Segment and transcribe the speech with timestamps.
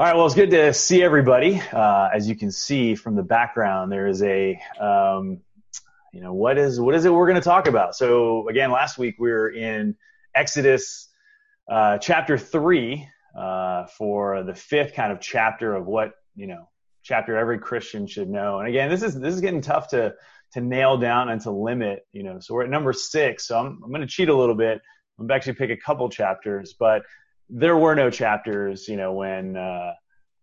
[0.00, 0.16] All right.
[0.16, 1.60] Well, it's good to see everybody.
[1.60, 5.42] Uh, as you can see from the background, there is a, um,
[6.10, 7.94] you know, what is what is it we're going to talk about?
[7.94, 9.96] So again, last week we were in
[10.34, 11.06] Exodus
[11.70, 13.06] uh, chapter three
[13.38, 16.70] uh, for the fifth kind of chapter of what you know
[17.02, 18.58] chapter every Christian should know.
[18.58, 20.14] And again, this is this is getting tough to
[20.54, 22.06] to nail down and to limit.
[22.14, 23.46] You know, so we're at number six.
[23.46, 24.80] So I'm I'm going to cheat a little bit.
[25.18, 27.02] I'm going to actually pick a couple chapters, but
[27.50, 29.92] there were no chapters, you know, when uh,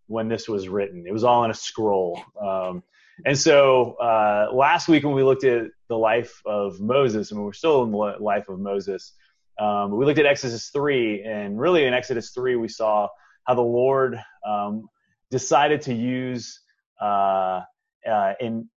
[0.06, 1.04] when this was written.
[1.06, 2.22] It was all in a scroll.
[2.40, 2.82] Um,
[3.24, 7.44] and so uh, last week when we looked at the life of Moses, I mean,
[7.44, 9.12] we're still in the life of Moses.
[9.58, 13.08] Um, we looked at Exodus 3, and really in Exodus 3, we saw
[13.44, 14.88] how the Lord um,
[15.30, 16.60] decided to use
[17.02, 17.62] uh,
[18.08, 18.70] uh, an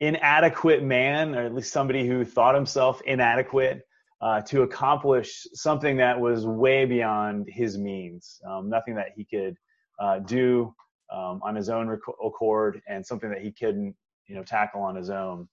[0.00, 3.82] inadequate man, or at least somebody who thought himself inadequate,
[4.20, 9.56] uh, to accomplish something that was way beyond his means, um, nothing that he could
[10.00, 10.74] uh, do
[11.12, 13.94] um, on his own accord, and something that he couldn't,
[14.26, 15.48] you know, tackle on his own.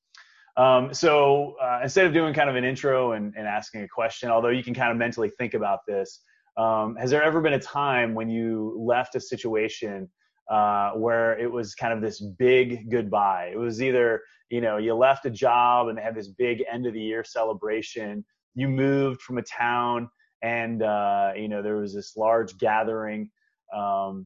[0.57, 4.29] Um, so uh, instead of doing kind of an intro and, and, asking a question,
[4.29, 6.21] although you can kind of mentally think about this,
[6.57, 10.09] um, has there ever been a time when you left a situation
[10.49, 13.49] uh, where it was kind of this big goodbye?
[13.51, 16.85] It was either you know you left a job and they had this big end
[16.85, 18.23] of the year celebration
[18.55, 20.09] you moved from a town
[20.41, 23.29] and uh, you know there was this large gathering
[23.75, 24.25] um,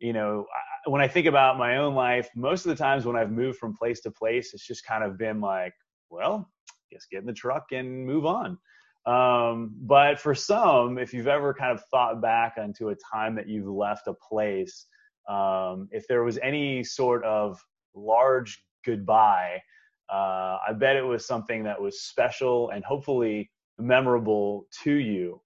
[0.00, 3.16] you know I, when i think about my own life most of the times when
[3.16, 5.74] i've moved from place to place it's just kind of been like
[6.10, 6.48] well
[6.92, 8.58] guess get in the truck and move on.
[9.04, 13.48] Um, but for some if you've ever kind of thought back onto a time that
[13.48, 14.86] you've left a place
[15.28, 17.60] um, if there was any sort of
[17.96, 19.60] large goodbye
[20.08, 23.50] uh, i bet it was something that was special and hopefully
[23.82, 25.40] memorable to you.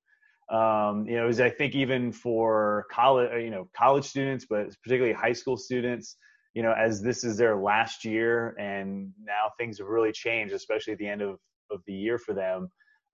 [0.50, 5.12] Um, you know, is I think even for college, you know, college students, but particularly
[5.12, 6.16] high school students,
[6.54, 10.92] you know, as this is their last year and now things have really changed, especially
[10.92, 11.38] at the end of,
[11.70, 12.68] of the year for them,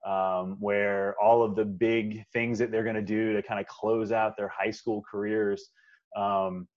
[0.05, 3.65] um, where all of the big things that they're going to do to kind of
[3.67, 5.69] close out their high school careers,
[6.15, 6.67] um,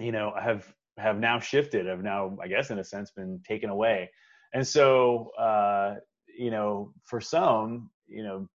[0.00, 0.66] you know, have
[0.98, 4.10] have now shifted, have now, I guess, in a sense, been taken away.
[4.52, 5.96] And so, uh,
[6.38, 8.48] you know, for some, you know,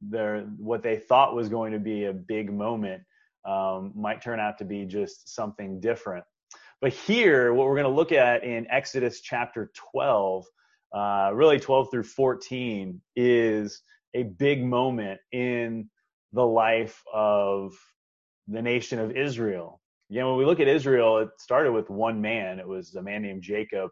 [0.00, 3.02] their what they thought was going to be a big moment
[3.44, 6.24] um, might turn out to be just something different.
[6.80, 10.44] But here, what we're going to look at in Exodus chapter 12,
[10.94, 13.82] uh, really 12 through 14, is
[14.14, 15.90] a big moment in
[16.32, 17.72] the life of
[18.46, 19.80] the nation of Israel.
[20.08, 22.60] You know, when we look at Israel, it started with one man.
[22.60, 23.90] It was a man named Jacob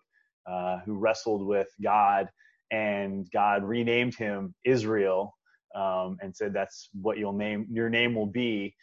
[0.49, 2.29] uh, who wrestled with God
[2.71, 5.35] and God renamed him Israel
[5.75, 8.75] um, and said that's what you'll name your name will be.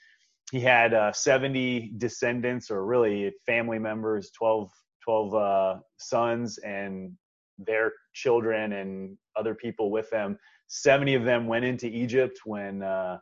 [0.52, 4.70] He had uh, 70 descendants or really family members, 12,
[5.04, 7.14] 12 uh, sons and
[7.58, 10.38] their children and other people with them.
[10.68, 13.18] 70 of them went into Egypt when uh,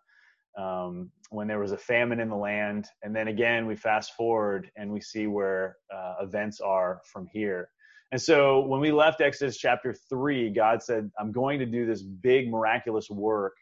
[0.58, 2.86] um, when there was a famine in the land.
[3.04, 7.70] And then again, we fast forward and we see where uh, events are from here.
[8.12, 12.02] And so when we left Exodus chapter 3, God said, I'm going to do this
[12.02, 13.54] big miraculous work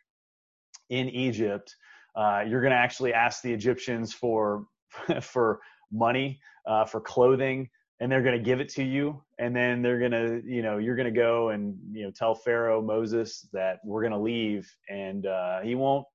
[0.89, 1.75] in Egypt.
[2.15, 4.65] Uh, you're going to actually ask the Egyptians for,
[5.21, 5.59] for
[5.91, 9.21] money, uh, for clothing, and they're going to give it to you.
[9.37, 12.33] And then they're going to, you know, you're going to go and, you know, tell
[12.33, 14.67] Pharaoh, Moses, that we're going to leave.
[14.89, 16.05] And uh, he won't,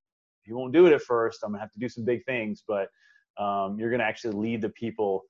[0.42, 1.40] he won't do it at first.
[1.44, 2.88] I'm going to have to do some big things, but
[3.38, 5.22] um, you're going to actually lead the people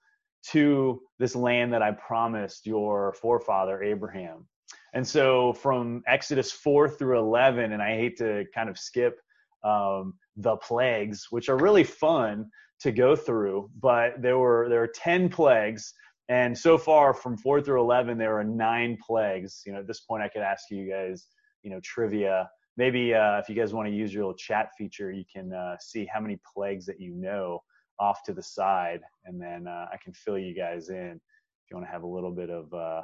[0.52, 4.46] to this land that I promised your forefather Abraham.
[4.94, 9.18] And so from Exodus 4 through 11, and I hate to kind of skip
[9.64, 12.48] um, the plagues, which are really fun
[12.80, 15.92] to go through, but there were there are 10 plagues.
[16.28, 19.62] And so far from 4 through 11, there are nine plagues.
[19.66, 21.26] You know, at this point, I could ask you guys,
[21.62, 22.48] you know, trivia.
[22.76, 25.76] Maybe uh, if you guys want to use your little chat feature, you can uh,
[25.80, 27.60] see how many plagues that you know
[27.98, 31.20] off to the side, and then uh, I can fill you guys in
[31.64, 33.02] if you want to have a little bit of uh,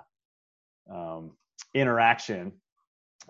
[0.92, 1.32] um,
[1.74, 2.52] interaction.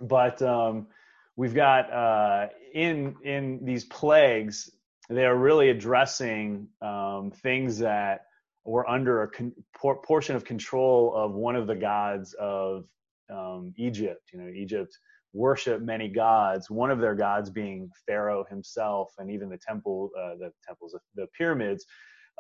[0.01, 0.89] But um,
[1.37, 4.71] we've got uh, in in these plagues,
[5.09, 8.27] they are really addressing um, things that
[8.65, 12.85] were under a con- por- portion of control of one of the gods of
[13.31, 14.31] um, Egypt.
[14.33, 14.97] You know, Egypt
[15.33, 20.35] worship many gods, one of their gods being Pharaoh himself, and even the temple, uh,
[20.39, 21.85] the temples, the pyramids,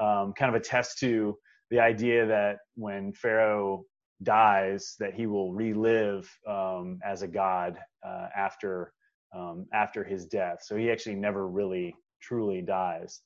[0.00, 1.37] um, kind of attest to
[1.70, 3.84] the idea that when Pharaoh
[4.22, 8.92] dies, that he will relive um, as a god uh, after
[9.34, 10.58] um, after his death.
[10.62, 13.20] So he actually never really truly dies.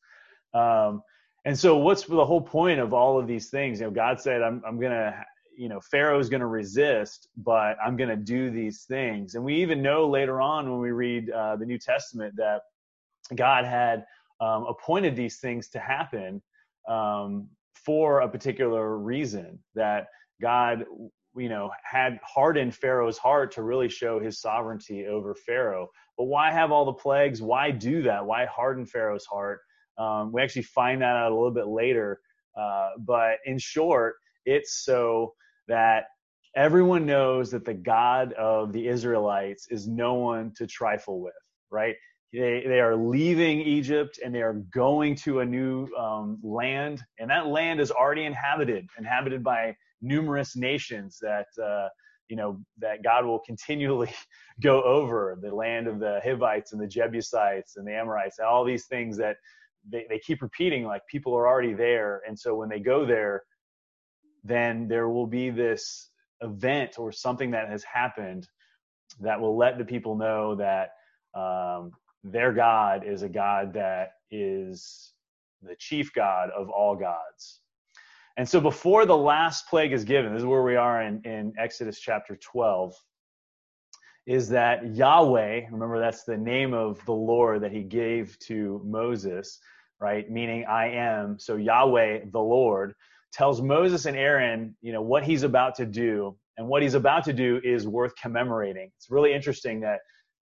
[0.53, 1.03] Um,
[1.47, 3.81] And so, what's the whole point of all of these things?
[3.81, 5.25] You know, God said, "I'm, I'm gonna,
[5.57, 10.09] you know, Pharaoh's gonna resist, but I'm gonna do these things." And we even know
[10.09, 12.63] later on when we read uh, the New Testament that
[13.35, 14.05] God had
[14.41, 16.43] um, appointed these things to happen
[16.89, 19.59] um, for a particular reason.
[19.75, 20.09] That
[20.41, 20.85] God,
[21.37, 25.89] you know, had hardened Pharaoh's heart to really show His sovereignty over Pharaoh.
[26.17, 27.43] But why have all the plagues?
[27.43, 28.25] Why do that?
[28.25, 29.61] Why harden Pharaoh's heart?
[29.99, 32.21] Um, we actually find that out a little bit later.
[32.59, 34.15] Uh, but in short,
[34.45, 35.35] it's so
[35.69, 36.07] that
[36.57, 41.35] everyone knows that the God of the Israelites is no one to trifle with,
[41.71, 41.97] right?
[42.33, 47.31] They, they are leaving Egypt and they are going to a new um, land, and
[47.31, 51.89] that land is already inhabited, inhabited by numerous nations that uh,
[52.29, 54.11] you know that God will continually
[54.63, 55.39] go over.
[55.41, 59.37] The land of the Hivites and the Jebusites and the Amorites, all these things that
[59.89, 62.23] they, they keep repeating like people are already there.
[62.27, 63.43] And so when they go there
[64.45, 66.11] then there will be this
[66.41, 68.47] event or something that has happened
[69.21, 70.91] that will let the people know that
[71.35, 71.91] um,
[72.23, 75.13] their god is a god that is
[75.63, 77.61] the chief god of all gods
[78.37, 81.53] and so before the last plague is given this is where we are in, in
[81.59, 82.95] exodus chapter 12
[84.27, 89.59] is that Yahweh, remember that's the name of the Lord that he gave to Moses,
[90.01, 90.31] right?
[90.31, 91.39] Meaning I am.
[91.39, 92.95] So Yahweh, the Lord,
[93.35, 96.37] tells Moses and Aaron, you know, what he's about to do.
[96.57, 98.91] And what he's about to do is worth commemorating.
[98.97, 99.99] It's really interesting that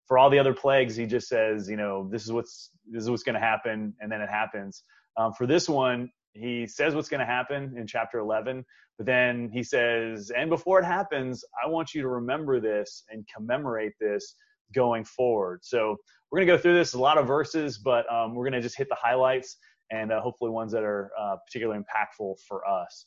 [0.06, 3.10] for all the other plagues, he just says, you know, this is what's this is
[3.10, 4.82] what's going to happen, and then it happens.
[5.16, 8.64] Um, for this one, he says what's going to happen in chapter 11,
[8.98, 13.26] but then he says, and before it happens, I want you to remember this and
[13.34, 14.34] commemorate this
[14.74, 15.60] going forward.
[15.62, 15.96] So
[16.30, 18.62] we're going to go through this, a lot of verses, but um, we're going to
[18.62, 19.56] just hit the highlights
[19.92, 23.06] and uh, hopefully ones that are uh, particularly impactful for us.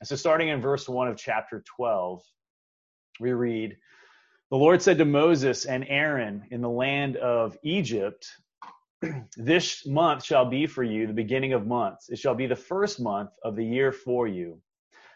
[0.00, 2.22] And so starting in verse 1 of chapter 12,
[3.18, 3.76] we read,
[4.50, 8.28] The Lord said to Moses and Aaron in the land of Egypt,
[9.36, 12.10] This month shall be for you the beginning of months.
[12.10, 14.60] It shall be the first month of the year for you.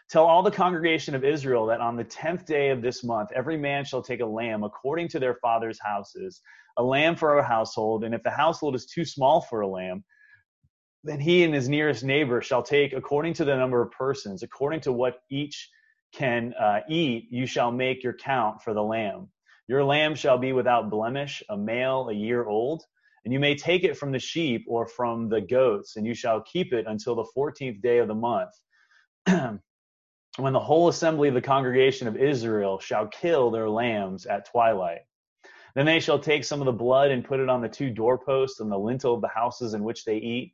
[0.09, 3.57] Tell all the congregation of Israel that on the tenth day of this month, every
[3.57, 6.41] man shall take a lamb according to their father's houses,
[6.77, 8.03] a lamb for a household.
[8.03, 10.03] And if the household is too small for a lamb,
[11.03, 14.81] then he and his nearest neighbor shall take according to the number of persons, according
[14.81, 15.69] to what each
[16.13, 19.29] can uh, eat, you shall make your count for the lamb.
[19.67, 22.83] Your lamb shall be without blemish, a male a year old.
[23.23, 26.41] And you may take it from the sheep or from the goats, and you shall
[26.41, 28.51] keep it until the fourteenth day of the month.
[30.37, 35.01] when the whole assembly of the congregation of Israel shall kill their lambs at twilight.
[35.75, 38.59] Then they shall take some of the blood and put it on the two doorposts
[38.59, 40.53] and the lintel of the houses in which they eat.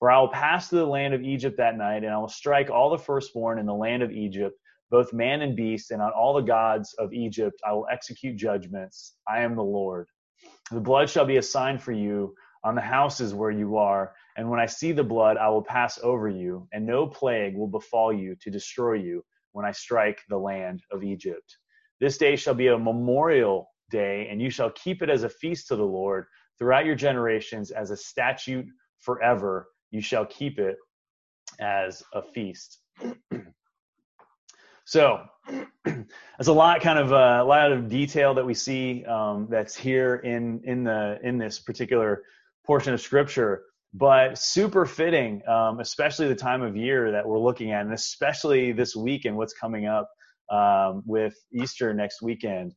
[0.00, 2.70] For I will pass through the land of Egypt that night, and I will strike
[2.70, 4.58] all the firstborn in the land of Egypt,
[4.90, 9.16] both man and beast, and on all the gods of Egypt I will execute judgments.
[9.28, 10.08] I am the Lord.
[10.70, 14.48] The blood shall be a sign for you on the houses where you are, and
[14.48, 18.10] when I see the blood, I will pass over you, and no plague will befall
[18.10, 21.58] you to destroy you when I strike the land of Egypt.
[22.00, 25.68] This day shall be a memorial day, and you shall keep it as a feast
[25.68, 26.24] to the Lord
[26.58, 28.66] throughout your generations as a statute
[28.98, 29.68] forever.
[29.90, 30.76] You shall keep it
[31.60, 32.78] as a feast.
[34.84, 35.20] so
[35.84, 39.76] there's a lot kind of uh, a lot of detail that we see um, that's
[39.76, 42.22] here in in the in this particular
[42.66, 43.62] portion of scripture
[43.94, 48.70] but super fitting um, especially the time of year that we're looking at and especially
[48.70, 50.08] this week and what's coming up
[50.50, 52.74] um, with Easter next weekend.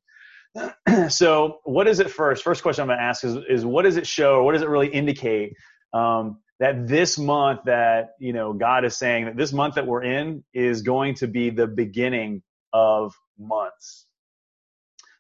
[1.09, 2.43] so, what is it first?
[2.43, 4.61] First question I'm going to ask is, is what does it show, or what does
[4.61, 5.53] it really indicate
[5.93, 10.03] um, that this month that you know God is saying that this month that we're
[10.03, 12.41] in is going to be the beginning
[12.71, 14.05] of months.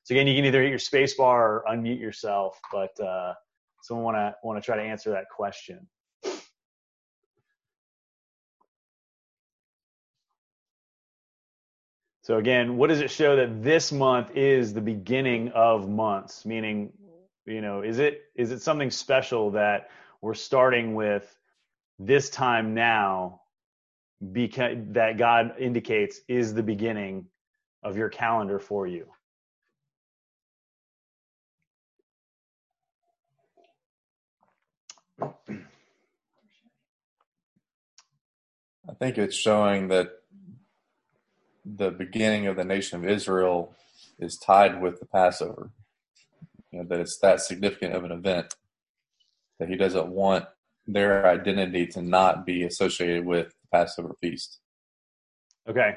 [0.03, 3.33] So again, you can either hit your space bar or unmute yourself, but uh,
[3.81, 5.87] someone want to want to try to answer that question.
[12.23, 16.45] So again, what does it show that this month is the beginning of months?
[16.45, 16.93] Meaning,
[17.45, 19.89] you know, is it is it something special that
[20.23, 21.37] we're starting with
[21.99, 23.41] this time now
[24.31, 27.25] because that God indicates is the beginning
[27.83, 29.07] of your calendar for you?
[35.21, 35.33] I
[38.97, 40.21] think it's showing that
[41.65, 43.75] the beginning of the nation of Israel
[44.17, 45.71] is tied with the Passover.
[46.71, 48.55] You know, that it's that significant of an event
[49.63, 50.45] that he doesn't want
[50.85, 54.59] their identity to not be associated with the Passover feast.
[55.69, 55.95] Okay.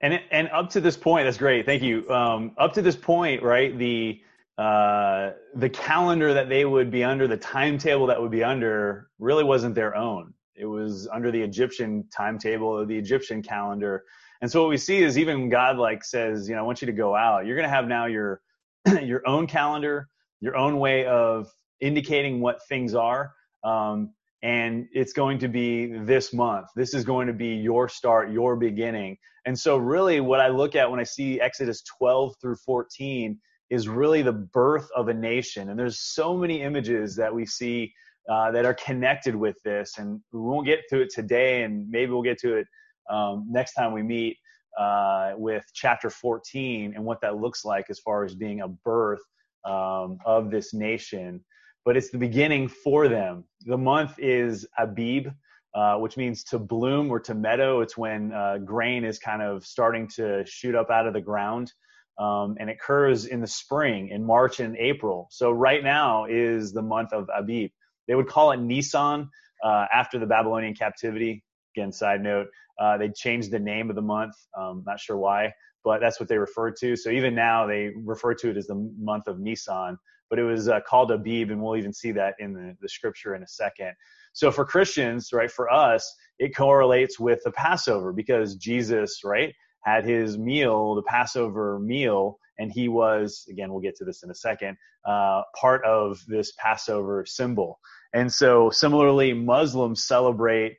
[0.00, 1.66] And and up to this point, that's great.
[1.66, 2.08] Thank you.
[2.08, 3.76] Um, up to this point, right?
[3.76, 4.20] The
[4.58, 9.42] uh, the calendar that they would be under, the timetable that would be under, really
[9.42, 10.32] wasn't their own.
[10.54, 14.04] It was under the Egyptian timetable or the Egyptian calendar.
[14.40, 16.86] And so what we see is even God like says, you know, I want you
[16.86, 17.44] to go out.
[17.44, 18.40] You're going to have now your
[19.02, 20.08] your own calendar,
[20.40, 23.32] your own way of indicating what things are.
[23.64, 26.68] Um, and it's going to be this month.
[26.76, 29.16] This is going to be your start, your beginning.
[29.46, 33.38] And so, really, what I look at when I see Exodus 12 through 14
[33.70, 35.70] is really the birth of a nation.
[35.70, 37.92] And there's so many images that we see
[38.30, 39.98] uh, that are connected with this.
[39.98, 42.66] And we won't get to it today, and maybe we'll get to it
[43.10, 44.36] um, next time we meet
[44.78, 49.22] uh, with chapter 14 and what that looks like as far as being a birth
[49.64, 51.44] um, of this nation.
[51.86, 53.44] But it's the beginning for them.
[53.64, 55.28] The month is Abib,
[55.72, 57.80] uh, which means to bloom or to meadow.
[57.80, 61.72] It's when uh, grain is kind of starting to shoot up out of the ground.
[62.18, 65.28] Um, and it occurs in the spring, in March and April.
[65.30, 67.70] So right now is the month of Abib.
[68.08, 69.30] They would call it Nisan
[69.64, 71.44] uh, after the Babylonian captivity.
[71.76, 72.48] Again, side note,
[72.80, 74.34] uh, they changed the name of the month.
[74.58, 75.52] Um, not sure why,
[75.84, 76.96] but that's what they referred to.
[76.96, 80.68] So even now they refer to it as the month of Nisan, but it was
[80.68, 83.92] uh, called Abib, and we'll even see that in the, the scripture in a second.
[84.32, 90.04] So for Christians, right, for us, it correlates with the Passover because Jesus, right, had
[90.04, 94.34] his meal, the Passover meal, and he was, again, we'll get to this in a
[94.34, 97.78] second, uh, part of this Passover symbol.
[98.12, 100.76] And so similarly, Muslims celebrate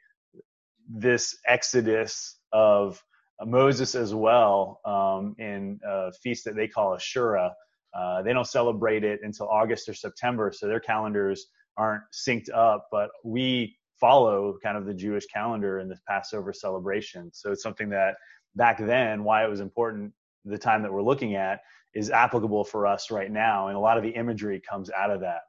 [0.89, 3.01] this exodus of
[3.45, 7.51] Moses as well um, in a feast that they call Ashura.
[7.93, 12.87] Uh, they don't celebrate it until August or September, so their calendars aren't synced up,
[12.91, 17.31] but we follow kind of the Jewish calendar in this Passover celebration.
[17.33, 18.15] So it's something that
[18.55, 20.13] back then, why it was important,
[20.45, 21.61] the time that we're looking at,
[21.93, 23.67] is applicable for us right now.
[23.67, 25.41] And a lot of the imagery comes out of that.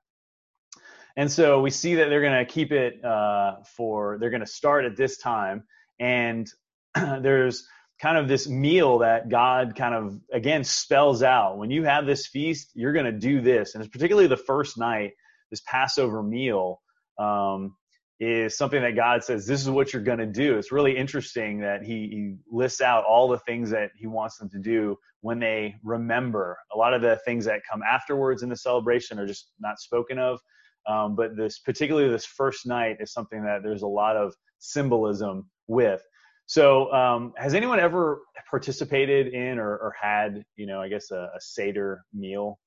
[1.16, 4.46] And so we see that they're going to keep it uh, for, they're going to
[4.46, 5.64] start at this time.
[5.98, 6.48] And
[6.94, 7.66] there's
[8.00, 11.58] kind of this meal that God kind of, again, spells out.
[11.58, 13.74] When you have this feast, you're going to do this.
[13.74, 15.12] And it's particularly the first night,
[15.50, 16.80] this Passover meal.
[17.18, 17.74] Um,
[18.20, 20.58] is something that God says, this is what you're going to do.
[20.58, 24.50] It's really interesting that he, he, lists out all the things that he wants them
[24.50, 26.58] to do when they remember.
[26.74, 30.18] A lot of the things that come afterwards in the celebration are just not spoken
[30.18, 30.40] of.
[30.88, 35.48] Um, but this, particularly this first night, is something that there's a lot of symbolism
[35.68, 36.02] with.
[36.48, 41.30] So, um, has anyone ever participated in or, or had, you know, I guess a,
[41.36, 42.58] a Seder meal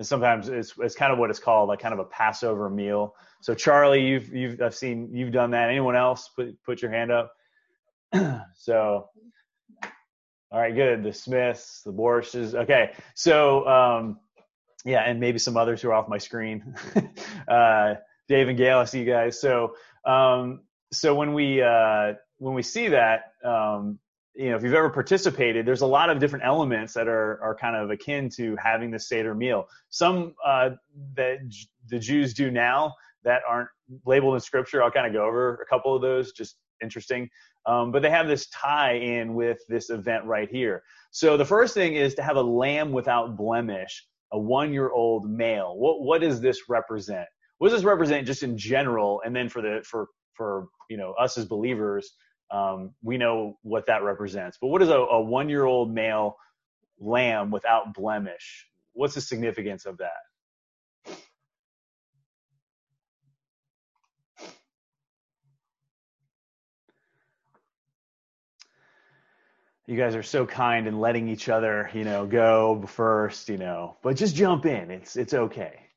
[0.00, 3.14] and sometimes it's it's kind of what it's called, like kind of a Passover meal.
[3.42, 5.68] So Charlie, you've you've I've seen you've done that.
[5.68, 7.32] Anyone else put put your hand up?
[8.54, 9.10] so
[10.50, 11.02] all right, good.
[11.02, 12.54] The Smiths, the Borsches.
[12.54, 14.20] Okay, so um,
[14.86, 16.74] yeah, and maybe some others who are off my screen.
[17.48, 17.96] uh,
[18.26, 19.38] Dave and Gail, I see you guys.
[19.38, 19.74] So
[20.06, 20.62] um,
[20.92, 23.98] so when we uh, when we see that, um,
[24.34, 27.54] you know, if you've ever participated, there's a lot of different elements that are, are
[27.54, 29.66] kind of akin to having the Seder meal.
[29.90, 30.70] Some uh,
[31.14, 31.38] that
[31.88, 32.94] the Jews do now
[33.24, 33.68] that aren't
[34.06, 34.82] labeled in Scripture.
[34.82, 37.28] I'll kind of go over a couple of those, just interesting.
[37.66, 40.82] Um, but they have this tie in with this event right here.
[41.10, 45.28] So the first thing is to have a lamb without blemish, a one year old
[45.28, 45.76] male.
[45.76, 47.26] What, what does this represent?
[47.58, 49.20] What does this represent just in general?
[49.24, 50.08] And then for the, for,
[50.40, 52.14] for, you know, us as believers,
[52.50, 54.56] um, we know what that represents.
[54.58, 56.36] But what is a, a one year old male
[56.98, 58.66] lamb without blemish?
[58.94, 61.12] What's the significance of that?
[69.86, 73.98] You guys are so kind in letting each other, you know, go first, you know,
[74.02, 74.90] but just jump in.
[74.90, 75.89] It's it's okay.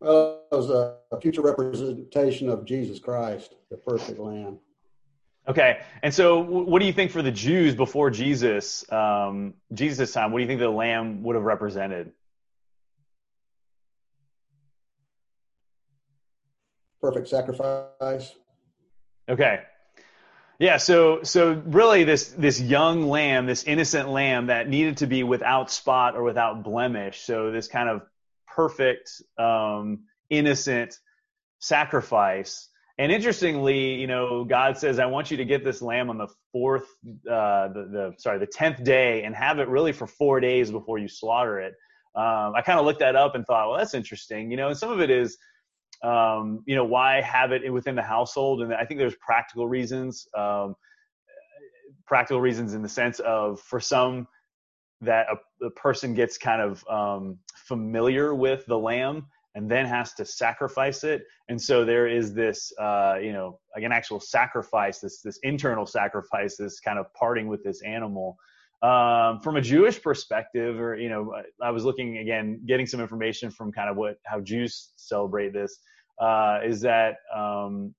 [0.00, 4.58] Well, it was a, future representation of Jesus Christ, the perfect Lamb.
[5.46, 10.32] Okay, and so what do you think for the Jews before Jesus, um, Jesus' time?
[10.32, 12.12] What do you think the Lamb would have represented?
[17.00, 18.34] perfect sacrifice.
[19.28, 19.60] Okay.
[20.58, 25.22] Yeah, so so really this this young lamb, this innocent lamb that needed to be
[25.22, 27.20] without spot or without blemish.
[27.20, 28.02] So this kind of
[28.60, 30.94] perfect, um, innocent
[31.60, 32.68] sacrifice.
[32.98, 36.28] And interestingly, you know, God says, "I want you to get this lamb on the
[36.52, 36.86] fourth,
[37.26, 40.98] uh, the, the sorry, the tenth day, and have it really for four days before
[40.98, 41.74] you slaughter it."
[42.14, 44.50] Um, I kind of looked that up and thought, well, that's interesting.
[44.50, 45.38] You know, and some of it is
[46.02, 48.62] um, you know, why have it within the household?
[48.62, 50.74] And I think there's practical reasons, um,
[52.06, 54.26] practical reasons in the sense of for some
[55.00, 60.12] that a, a person gets kind of um, familiar with the lamb and then has
[60.14, 61.22] to sacrifice it.
[61.48, 65.86] And so there is this, uh, you know, like an actual sacrifice, this this internal
[65.86, 68.36] sacrifice, this kind of parting with this animal.
[68.82, 73.50] Um, from a Jewish perspective, or you know, I was looking again, getting some information
[73.50, 75.78] from kind of what how Jews celebrate this.
[76.20, 77.94] Uh, is that um,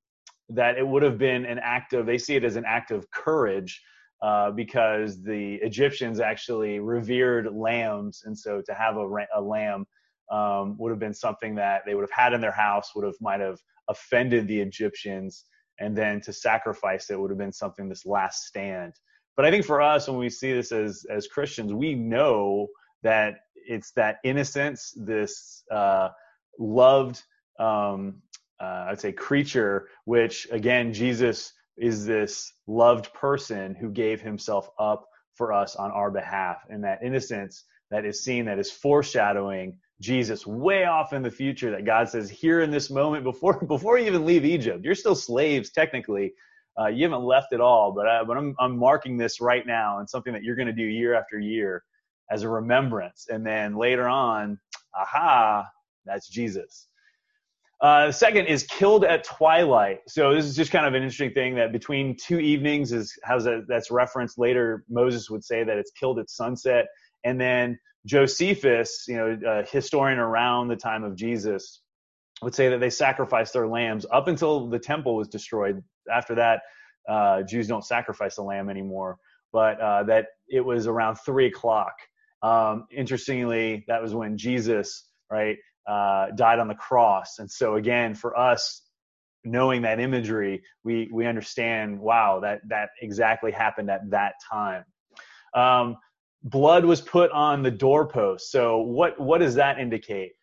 [0.49, 3.09] that it would have been an act of they see it as an act of
[3.11, 3.81] courage
[4.21, 9.85] uh, because the Egyptians actually revered lambs, and so to have a, a lamb
[10.31, 13.15] um, would have been something that they would have had in their house, would have
[13.19, 13.59] might have
[13.89, 15.45] offended the Egyptians,
[15.79, 18.93] and then to sacrifice it would have been something this last stand.
[19.35, 22.67] But I think for us, when we see this as as Christians, we know
[23.03, 26.09] that it's that innocence, this uh,
[26.59, 27.23] loved,
[27.59, 28.21] um,
[28.59, 35.07] uh, I'd say, creature, which again, Jesus is this loved person who gave himself up
[35.35, 40.45] for us on our behalf, and that innocence that is seen, that is foreshadowing Jesus
[40.45, 41.71] way off in the future.
[41.71, 45.15] That God says, here in this moment, before before you even leave Egypt, you're still
[45.15, 46.33] slaves technically
[46.79, 49.99] uh, you haven't left at all, but, I, but I'm, I'm marking this right now
[49.99, 51.83] and something that you're going to do year after year
[52.29, 53.27] as a remembrance.
[53.29, 54.57] And then later on,
[54.97, 55.65] aha,
[56.05, 56.87] that's Jesus.
[57.81, 60.01] Uh, second is killed at twilight.
[60.07, 63.45] So this is just kind of an interesting thing that between two evenings is how's
[63.45, 64.83] that, that's referenced later.
[64.87, 66.85] Moses would say that it's killed at sunset,
[67.23, 71.81] and then Josephus, you know, a historian around the time of Jesus,
[72.43, 75.83] would say that they sacrificed their lambs up until the temple was destroyed.
[76.11, 76.61] After that,
[77.09, 79.17] uh, Jews don't sacrifice the lamb anymore,
[79.51, 81.93] but uh, that it was around three o'clock.
[82.43, 87.39] Um, interestingly, that was when Jesus, right, uh, died on the cross.
[87.39, 88.83] And so again, for us,
[89.43, 94.85] knowing that imagery, we we understand, wow, that that exactly happened at that time.
[95.53, 95.97] Um,
[96.43, 98.51] blood was put on the doorpost.
[98.51, 100.33] So what what does that indicate?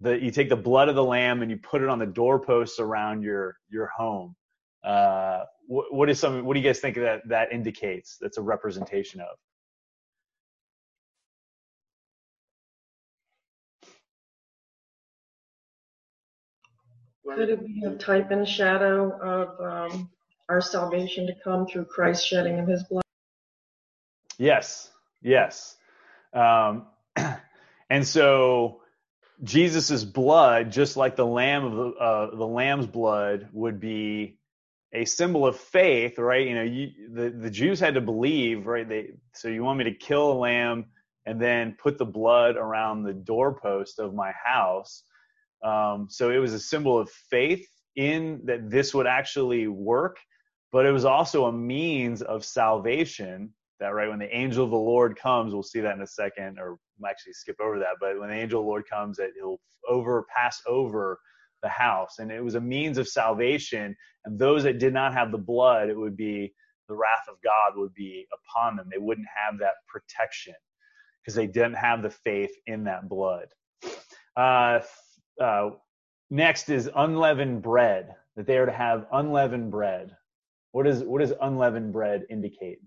[0.00, 2.78] That you take the blood of the lamb and you put it on the doorposts
[2.78, 4.36] around your your home.
[4.84, 6.44] Uh, what, what is some?
[6.44, 8.18] What do you guys think that that indicates?
[8.20, 9.36] That's a representation of.
[17.24, 20.10] Could it be a type and shadow of um,
[20.48, 23.04] our salvation to come through Christ shedding of His blood?
[24.38, 24.90] Yes,
[25.22, 25.76] yes,
[26.32, 26.86] um,
[27.90, 28.82] and so
[29.42, 34.38] Jesus's blood, just like the lamb of the, uh, the lamb's blood, would be
[34.92, 36.46] a symbol of faith, right?
[36.46, 38.88] You know, you, the the Jews had to believe, right?
[38.88, 40.86] They so you want me to kill a lamb
[41.26, 45.02] and then put the blood around the doorpost of my house.
[45.64, 50.18] Um, so it was a symbol of faith in that this would actually work,
[50.70, 53.50] but it was also a means of salvation
[53.80, 56.58] that right when the angel of the Lord comes, we'll see that in a second,
[56.58, 57.96] or actually skip over that.
[58.00, 61.18] But when the angel of the Lord comes, that he'll over pass over
[61.62, 63.96] the house, and it was a means of salvation.
[64.24, 66.52] And those that did not have the blood, it would be
[66.88, 68.88] the wrath of God would be upon them.
[68.90, 70.54] They wouldn't have that protection
[71.22, 73.46] because they didn't have the faith in that blood.
[74.36, 74.80] Uh,
[75.40, 75.70] uh,
[76.30, 78.14] next is unleavened bread.
[78.36, 80.16] That they are to have unleavened bread.
[80.72, 82.80] What does what does unleavened bread indicate?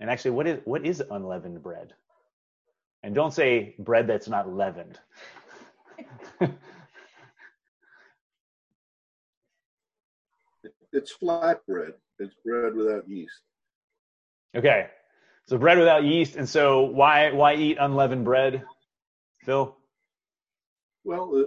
[0.00, 1.92] And actually, what is what is unleavened bread?
[3.02, 4.98] And don't say bread that's not leavened.
[10.92, 11.92] it's flat bread.
[12.18, 13.42] It's bread without yeast.
[14.56, 14.86] Okay,
[15.46, 18.64] so bread without yeast, and so why why eat unleavened bread,
[19.44, 19.76] Phil?
[21.04, 21.46] Well,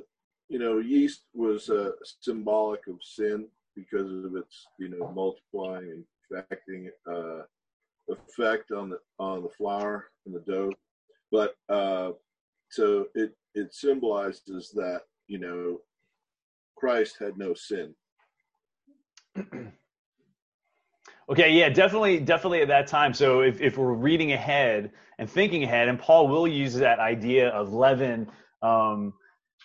[0.49, 1.91] you know, yeast was uh,
[2.21, 7.41] symbolic of sin because of its you know multiplying and infecting uh,
[8.09, 10.71] effect on the on the flour and the dough,
[11.31, 12.11] but uh,
[12.69, 15.79] so it it symbolizes that you know
[16.75, 17.95] Christ had no sin.
[21.29, 23.13] okay, yeah, definitely, definitely at that time.
[23.13, 27.49] So if if we're reading ahead and thinking ahead, and Paul will use that idea
[27.49, 28.29] of leaven.
[28.61, 29.13] Um,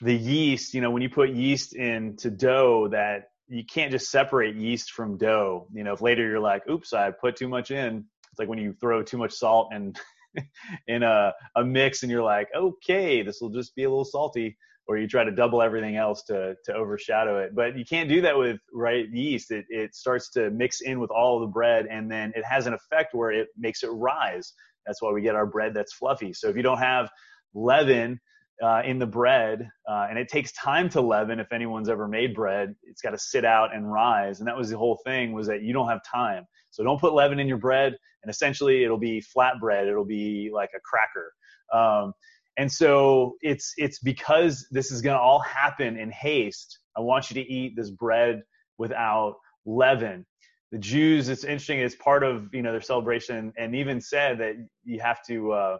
[0.01, 4.57] the yeast, you know, when you put yeast into dough, that you can't just separate
[4.57, 5.67] yeast from dough.
[5.73, 8.59] You know, if later you're like, "Oops, I put too much in," it's like when
[8.59, 9.99] you throw too much salt and
[10.87, 14.57] in a, a mix and you're like, okay, this will just be a little salty,
[14.87, 17.55] or you try to double everything else to to overshadow it.
[17.55, 19.51] But you can't do that with right yeast.
[19.51, 22.75] It it starts to mix in with all the bread, and then it has an
[22.75, 24.53] effect where it makes it rise.
[24.87, 26.33] That's why we get our bread that's fluffy.
[26.33, 27.11] So if you don't have
[27.55, 28.21] leaven
[28.63, 31.41] uh, in the bread, uh, and it takes time to leaven.
[31.41, 34.71] If anyone's ever made bread, it's got to sit out and rise, and that was
[34.71, 36.45] the whole thing was that you don't have time.
[36.71, 39.89] So don't put leaven in your bread, and essentially it'll be flat bread.
[39.89, 41.33] It'll be like a cracker.
[41.73, 42.13] Um,
[42.59, 46.79] and so it's it's because this is going to all happen in haste.
[46.97, 48.43] I want you to eat this bread
[48.77, 50.27] without leaven.
[50.73, 51.81] The Jews, it's interesting.
[51.81, 55.79] It's part of you know their celebration, and even said that you have to uh,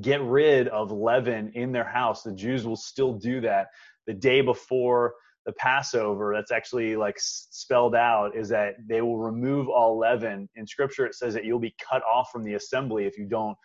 [0.00, 2.22] get rid of leaven in their house.
[2.22, 3.68] The Jews will still do that
[4.06, 5.14] the day before
[5.46, 10.48] the Passover, that's actually like spelled out, is that they will remove all leaven.
[10.54, 13.56] In Scripture, it says that you'll be cut off from the assembly if you don't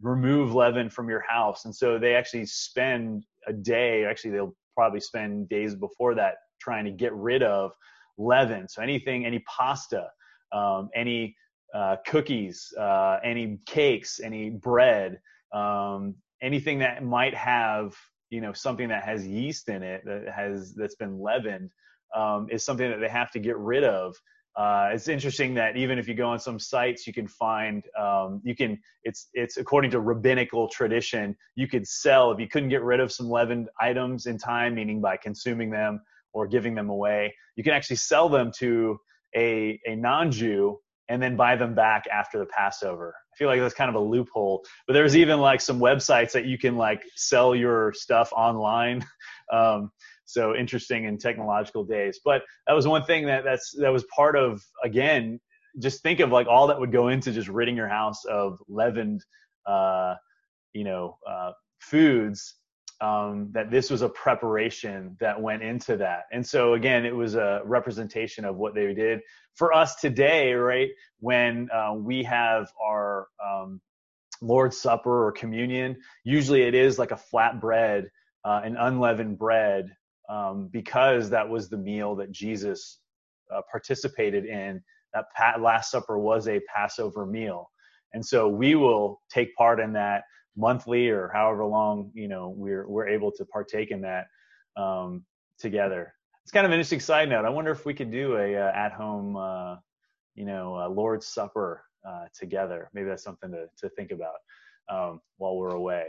[0.00, 1.64] remove leaven from your house.
[1.64, 6.84] And so they actually spend a day, actually, they'll probably spend days before that trying
[6.84, 7.72] to get rid of
[8.18, 8.68] leaven.
[8.68, 10.08] So anything, any pasta,
[10.52, 11.36] um, any
[11.74, 15.18] uh, cookies, uh, any cakes, any bread,
[15.52, 17.94] um, anything that might have
[18.30, 21.70] you know something that has yeast in it that has that's been leavened
[22.14, 24.16] um, is something that they have to get rid of.
[24.56, 28.40] Uh, it's interesting that even if you go on some sites, you can find um,
[28.42, 32.82] you can it's it's according to rabbinical tradition, you could sell if you couldn't get
[32.82, 36.00] rid of some leavened items in time, meaning by consuming them
[36.32, 38.98] or giving them away, you can actually sell them to
[39.36, 40.78] a a non-Jew
[41.08, 43.14] and then buy them back after the Passover.
[43.36, 44.64] Feel like that's kind of a loophole.
[44.86, 49.04] But there's even like some websites that you can like sell your stuff online.
[49.52, 49.92] Um,
[50.24, 52.18] so interesting in technological days.
[52.24, 55.38] But that was one thing that that's that was part of again.
[55.78, 59.24] Just think of like all that would go into just ridding your house of leavened,
[59.66, 60.16] uh,
[60.72, 62.56] you know, uh, foods
[63.00, 66.24] um, that this was a preparation that went into that.
[66.32, 69.20] And so again, it was a representation of what they did
[69.54, 70.90] for us today, right?
[71.20, 73.80] When uh, we have our um,
[74.40, 78.10] Lord's Supper or communion, usually it is like a flat bread,
[78.44, 79.94] uh, an unleavened bread,
[80.28, 82.98] um, because that was the meal that Jesus
[83.54, 84.82] uh, participated in.
[85.14, 87.70] That Last Supper was a Passover meal.
[88.12, 90.24] And so we will take part in that
[90.56, 94.26] monthly or however long you know we're we're able to partake in that
[94.76, 95.24] um,
[95.58, 96.12] together.
[96.44, 97.44] It's kind of an interesting side note.
[97.44, 99.76] I wonder if we could do a uh, at home uh,
[100.34, 102.90] you know Lord's Supper uh, together.
[102.94, 104.36] Maybe that's something to to think about
[104.88, 106.08] um, while we're away.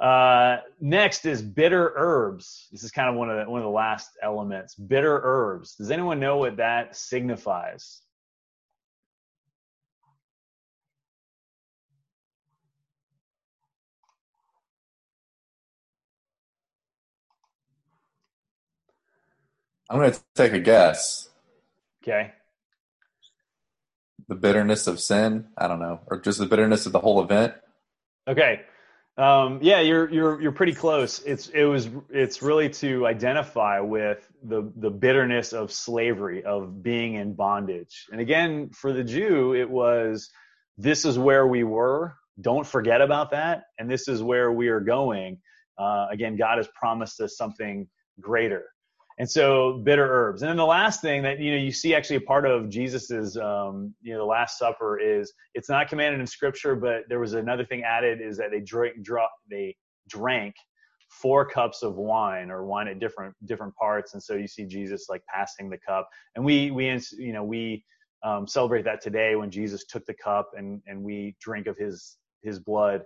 [0.00, 2.68] Uh, next is bitter herbs.
[2.72, 4.74] This is kind of one of the, one of the last elements.
[4.74, 5.74] Bitter herbs.
[5.74, 8.00] Does anyone know what that signifies?
[19.90, 21.28] I'm going to take a guess.
[22.04, 22.32] Okay.
[24.28, 25.48] The bitterness of sin.
[25.58, 27.54] I don't know, or just the bitterness of the whole event.
[28.28, 28.60] Okay.
[29.16, 31.20] Um, yeah, you're you're you're pretty close.
[31.22, 37.14] It's it was it's really to identify with the the bitterness of slavery, of being
[37.14, 38.06] in bondage.
[38.12, 40.30] And again, for the Jew, it was
[40.78, 42.14] this is where we were.
[42.40, 45.38] Don't forget about that, and this is where we are going.
[45.76, 47.88] Uh, again, God has promised us something
[48.20, 48.64] greater.
[49.20, 50.40] And so bitter herbs.
[50.40, 53.36] And then the last thing that you know you see actually a part of Jesus's
[53.36, 57.34] um, you know the Last Supper is it's not commanded in Scripture, but there was
[57.34, 59.76] another thing added is that they drink drop they
[60.08, 60.54] drank
[61.10, 65.10] four cups of wine or wine at different different parts, and so you see Jesus
[65.10, 66.86] like passing the cup, and we we
[67.18, 67.84] you know we
[68.24, 72.16] um, celebrate that today when Jesus took the cup and and we drink of his
[72.42, 73.02] his blood.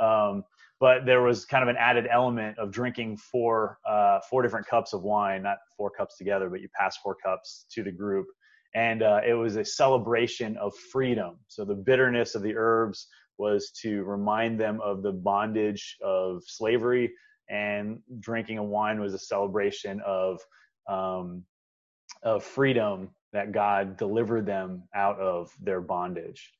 [0.00, 0.44] Um,
[0.80, 4.92] but there was kind of an added element of drinking four uh, four different cups
[4.92, 8.26] of wine, not four cups together, but you pass four cups to the group,
[8.74, 11.36] and uh, it was a celebration of freedom.
[11.48, 17.12] So the bitterness of the herbs was to remind them of the bondage of slavery,
[17.48, 20.40] and drinking a wine was a celebration of
[20.88, 21.44] um,
[22.22, 26.52] of freedom that God delivered them out of their bondage.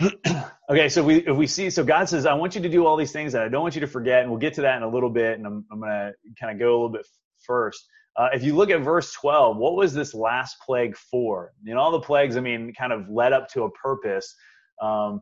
[0.70, 2.96] okay, so we if we see so God says, I want you to do all
[2.96, 4.82] these things that I don't want you to forget, and we'll get to that in
[4.82, 7.06] a little bit, and I'm I'm gonna kind of go a little bit
[7.46, 7.86] first.
[8.16, 11.52] Uh, if you look at verse 12, what was this last plague for?
[11.62, 14.34] Know, all the plagues, I mean, kind of led up to a purpose.
[14.82, 15.20] Um,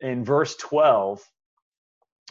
[0.00, 1.22] in verse 12,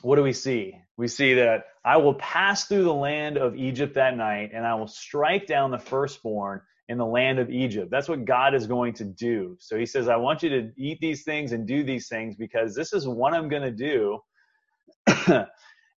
[0.01, 0.77] what do we see?
[0.97, 4.75] We see that I will pass through the land of Egypt that night, and I
[4.75, 7.89] will strike down the firstborn in the land of Egypt.
[7.89, 9.55] That's what God is going to do.
[9.61, 12.75] So he says, I want you to eat these things and do these things because
[12.75, 14.19] this is what I'm going to do.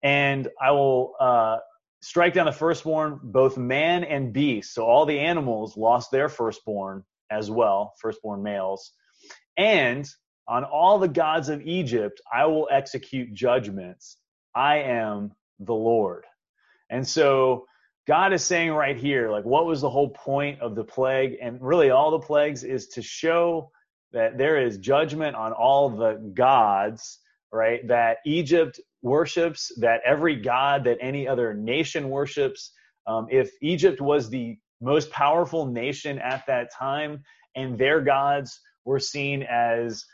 [0.05, 1.57] and I will uh,
[2.01, 4.73] strike down the firstborn, both man and beast.
[4.73, 8.93] So all the animals lost their firstborn as well, firstborn males.
[9.59, 10.09] And
[10.47, 14.17] on all the gods of Egypt, I will execute judgments.
[14.55, 16.23] I am the Lord.
[16.89, 17.67] And so
[18.07, 21.37] God is saying right here, like, what was the whole point of the plague?
[21.41, 23.71] And really, all the plagues is to show
[24.13, 27.19] that there is judgment on all the gods,
[27.51, 27.87] right?
[27.89, 32.73] That Egypt worships, that every god that any other nation worships.
[33.07, 37.23] Um, if Egypt was the most powerful nation at that time
[37.57, 40.05] and their gods were seen as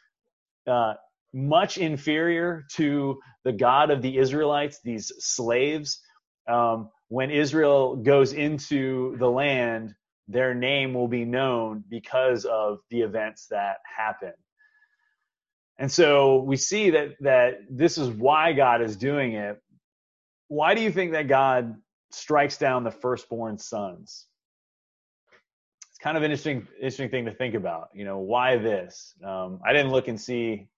[0.66, 0.94] uh,
[1.32, 6.00] much inferior to the God of the Israelites, these slaves.
[6.48, 9.96] Um, when Israel goes into the land,
[10.28, 14.32] their name will be known because of the events that happen.
[15.76, 19.60] And so we see that that this is why God is doing it.
[20.46, 21.74] Why do you think that God
[22.12, 24.26] strikes down the firstborn sons?
[25.90, 27.88] It's kind of an interesting interesting thing to think about.
[27.92, 29.14] You know, why this?
[29.24, 30.68] Um, I didn't look and see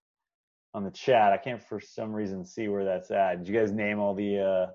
[0.73, 1.35] on the chat.
[1.35, 3.40] I can't for some reason see where that's at.
[3.45, 4.38] Did you guys name all the?
[4.38, 4.66] Uh,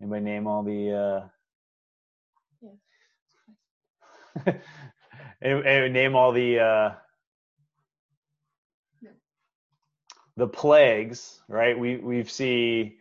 [0.00, 1.28] anybody name all the?
[2.64, 2.68] Uh,
[4.46, 4.52] yeah.
[5.88, 6.60] name all the.
[6.60, 6.94] Uh,
[10.36, 11.78] the plagues, right?
[11.78, 12.96] We we've see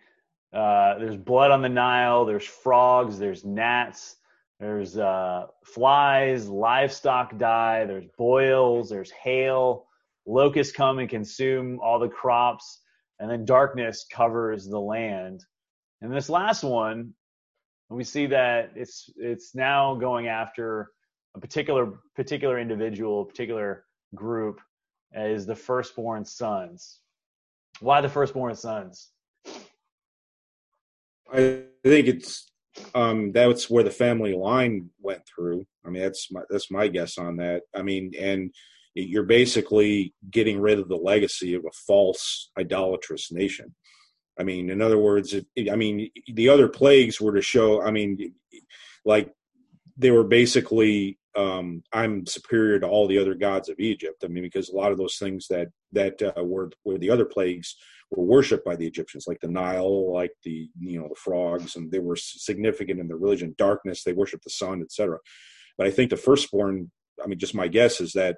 [0.54, 4.18] uh, there's blood on the Nile, there's frogs, there's gnats,
[4.60, 9.88] there's uh, flies, livestock die, there's boils, there's hail,
[10.26, 12.82] locusts come and consume all the crops,
[13.20, 15.44] and then darkness covers the land.
[16.02, 17.14] And this last one,
[17.90, 20.92] we see that it's it's now going after
[21.36, 23.86] a particular particular individual, particular
[24.16, 24.60] group
[25.14, 27.00] as the firstborn sons.
[27.80, 29.10] Why the firstborn sons?
[31.32, 32.50] I think it's
[32.96, 35.66] um, that's where the family line went through.
[35.86, 37.64] I mean, that's my that's my guess on that.
[37.76, 38.52] I mean, and
[38.96, 43.76] you're basically getting rid of the legacy of a false idolatrous nation.
[44.40, 48.34] I mean, in other words, I mean, the other plagues were to show, I mean,
[49.04, 49.34] like
[49.98, 54.24] they were basically, um, I'm superior to all the other gods of Egypt.
[54.24, 57.26] I mean, because a lot of those things that, that uh, were, were the other
[57.26, 57.76] plagues
[58.12, 61.92] were worshipped by the Egyptians, like the Nile, like the, you know, the frogs, and
[61.92, 63.56] they were significant in their religion.
[63.58, 65.20] Darkness, they worshiped the sun, etc.
[65.78, 66.92] But I think the firstborn,
[67.24, 68.38] I mean, just my guess is that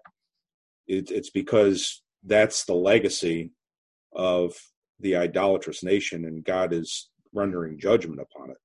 [0.87, 3.51] it, it's because that's the legacy
[4.13, 4.55] of
[5.01, 8.57] the idolatrous nation, and God is rendering judgment upon it.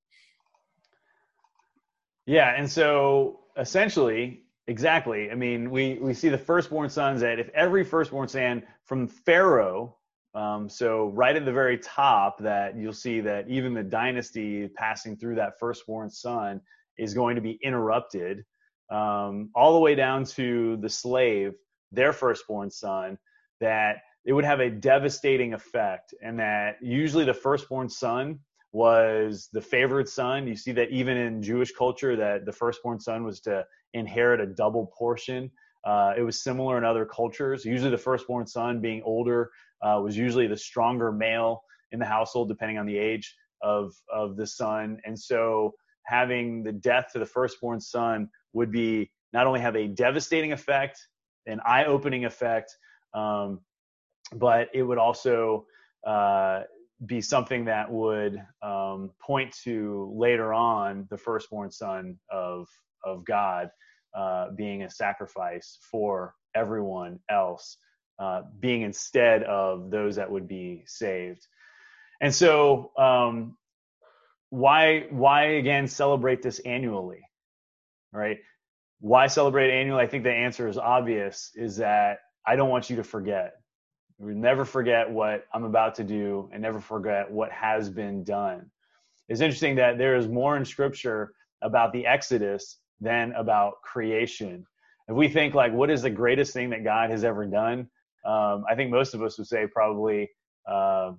[2.27, 5.31] Yeah, and so essentially, exactly.
[5.31, 9.97] I mean, we we see the firstborn sons that if every firstborn son from Pharaoh,
[10.35, 15.17] um, so right at the very top, that you'll see that even the dynasty passing
[15.17, 16.61] through that firstborn son
[16.99, 18.45] is going to be interrupted,
[18.91, 21.55] um, all the way down to the slave
[21.93, 23.17] their firstborn son,
[23.61, 28.41] that it would have a devastating effect, and that usually the firstborn son
[28.73, 30.47] was the favored son.
[30.47, 34.47] You see that even in Jewish culture, that the firstborn son was to inherit a
[34.47, 35.51] double portion.
[35.85, 37.65] Uh, it was similar in other cultures.
[37.65, 39.51] Usually, the firstborn son, being older,
[39.83, 41.63] uh, was usually the stronger male
[41.93, 44.99] in the household, depending on the age of of the son.
[45.05, 45.73] And so,
[46.05, 50.99] having the death to the firstborn son would be not only have a devastating effect
[51.47, 52.77] an eye-opening effect,
[53.15, 53.61] um,
[54.35, 55.67] but it would also
[56.07, 56.63] uh,
[57.05, 62.69] be something that would um, point to later on the firstborn son of
[63.05, 63.71] of God
[64.17, 67.77] uh, being a sacrifice for everyone else,
[68.19, 71.47] uh, being instead of those that would be saved.
[72.21, 73.57] And so, um,
[74.51, 77.23] why why again celebrate this annually,
[78.13, 78.39] right?
[79.01, 80.03] why celebrate annually?
[80.03, 83.53] I think the answer is obvious is that I don't want you to forget.
[84.19, 88.71] We never forget what I'm about to do and never forget what has been done.
[89.29, 94.67] It's interesting that there is more in scripture about the Exodus than about creation.
[95.09, 97.89] If we think like, what is the greatest thing that God has ever done?
[98.25, 100.31] Um, I think most of us would say probably,
[100.69, 101.13] uh,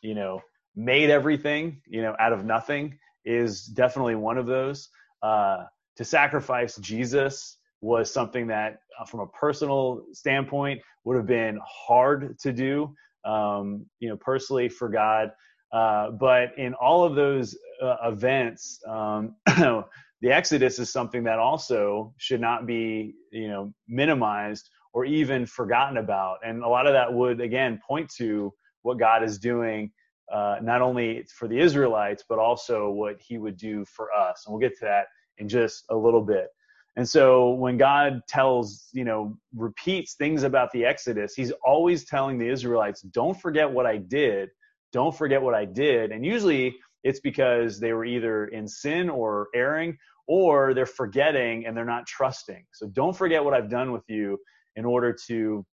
[0.00, 0.40] you know,
[0.76, 4.88] made everything, you know, out of nothing is definitely one of those.
[5.22, 5.64] Uh,
[5.96, 12.38] to sacrifice Jesus was something that, uh, from a personal standpoint, would have been hard
[12.40, 12.94] to do.
[13.24, 15.32] um, you know, personally for God.
[15.72, 22.14] Uh, but in all of those uh, events, um, the Exodus is something that also
[22.18, 26.38] should not be, you know, minimized or even forgotten about.
[26.46, 29.92] And a lot of that would, again, point to what God is doing,
[30.32, 34.44] uh, not only for the Israelites, but also what He would do for us.
[34.46, 35.06] And we'll get to that
[35.38, 36.48] in just a little bit.
[36.96, 42.38] And so when God tells, you know, repeats things about the Exodus, He's always telling
[42.38, 44.50] the Israelites, don't forget what I did.
[44.92, 46.12] Don't forget what I did.
[46.12, 51.76] And usually it's because they were either in sin or erring, or they're forgetting and
[51.76, 52.64] they're not trusting.
[52.72, 54.38] So don't forget what I've done with you
[54.76, 55.64] in order to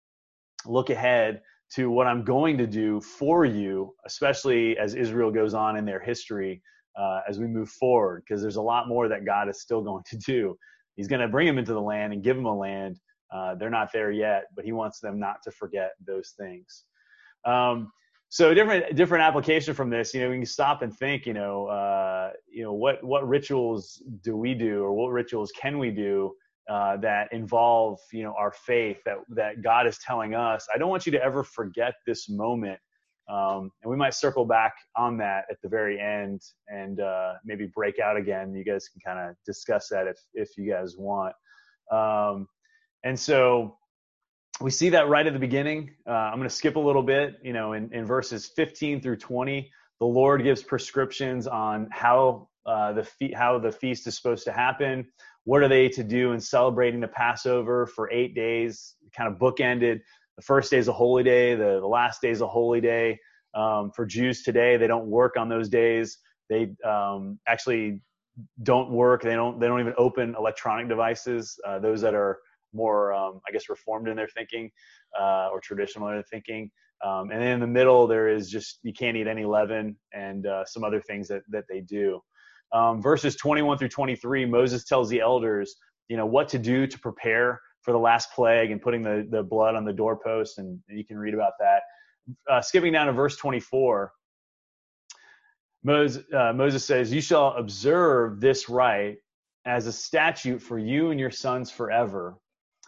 [0.66, 1.42] look ahead
[1.76, 6.02] to what I'm going to do for you, especially as Israel goes on in their
[6.02, 6.62] history
[7.00, 10.04] uh, as we move forward, because there's a lot more that God is still going
[10.10, 10.58] to do.
[11.02, 13.00] He's going to bring them into the land and give them a land.
[13.34, 16.84] Uh, they're not there yet, but He wants them not to forget those things.
[17.44, 17.92] Um,
[18.30, 20.14] so different different application from this.
[20.14, 21.26] You know, we can stop and think.
[21.26, 25.80] You know, uh, you know what what rituals do we do, or what rituals can
[25.80, 26.34] we do
[26.70, 30.68] uh, that involve you know our faith that that God is telling us.
[30.72, 32.80] I don't want you to ever forget this moment,
[33.32, 37.68] um, and we might circle back on that at the very end and uh, maybe
[37.74, 38.54] break out again.
[38.54, 41.34] You guys can kind of discuss that if if you guys want.
[41.92, 42.48] Um,
[43.04, 43.78] and so
[44.60, 45.92] we see that right at the beginning.
[46.08, 47.38] Uh, I'm going to skip a little bit.
[47.44, 52.94] You know, in, in verses 15 through 20, the Lord gives prescriptions on how uh,
[52.94, 55.08] the fe- how the feast is supposed to happen
[55.44, 60.02] what are they to do in celebrating the Passover for eight days, kind of bookended.
[60.42, 63.20] The first day is a holy day, the, the last day is a holy day.
[63.54, 66.18] Um, for Jews today, they don't work on those days.
[66.50, 68.02] They um, actually
[68.64, 69.22] don't work.
[69.22, 69.60] They don't.
[69.60, 71.60] They don't even open electronic devices.
[71.64, 72.40] Uh, those that are
[72.74, 74.72] more, um, I guess, reformed in their thinking
[75.20, 76.72] uh, or traditional in their thinking.
[77.06, 80.48] Um, and then in the middle, there is just you can't eat any leaven and
[80.48, 82.20] uh, some other things that that they do
[82.74, 85.76] um, verses 21 through 23, Moses tells the elders,
[86.08, 89.44] you know, what to do to prepare for the last plague and putting the, the
[89.44, 91.82] blood on the doorpost, and, you can read about that.
[92.50, 94.12] Uh, skipping down to verse 24,
[95.84, 99.18] Moses, uh, Moses says, You shall observe this rite
[99.66, 102.38] as a statute for you and your sons forever.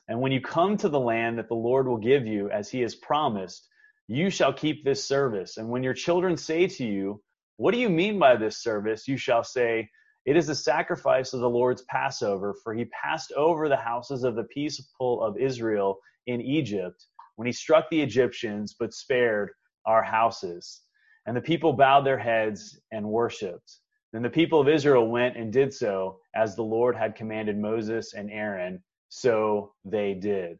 [0.07, 2.81] And when you come to the land that the Lord will give you, as he
[2.81, 3.67] has promised,
[4.07, 5.57] you shall keep this service.
[5.57, 7.21] And when your children say to you,
[7.57, 9.07] what do you mean by this service?
[9.07, 9.89] You shall say,
[10.25, 14.35] It is the sacrifice of the Lord's Passover, for he passed over the houses of
[14.35, 17.05] the people of Israel in Egypt
[17.35, 19.51] when he struck the Egyptians, but spared
[19.85, 20.81] our houses.
[21.25, 23.79] And the people bowed their heads and worshiped.
[24.13, 28.13] Then the people of Israel went and did so as the Lord had commanded Moses
[28.13, 30.59] and Aaron, so they did.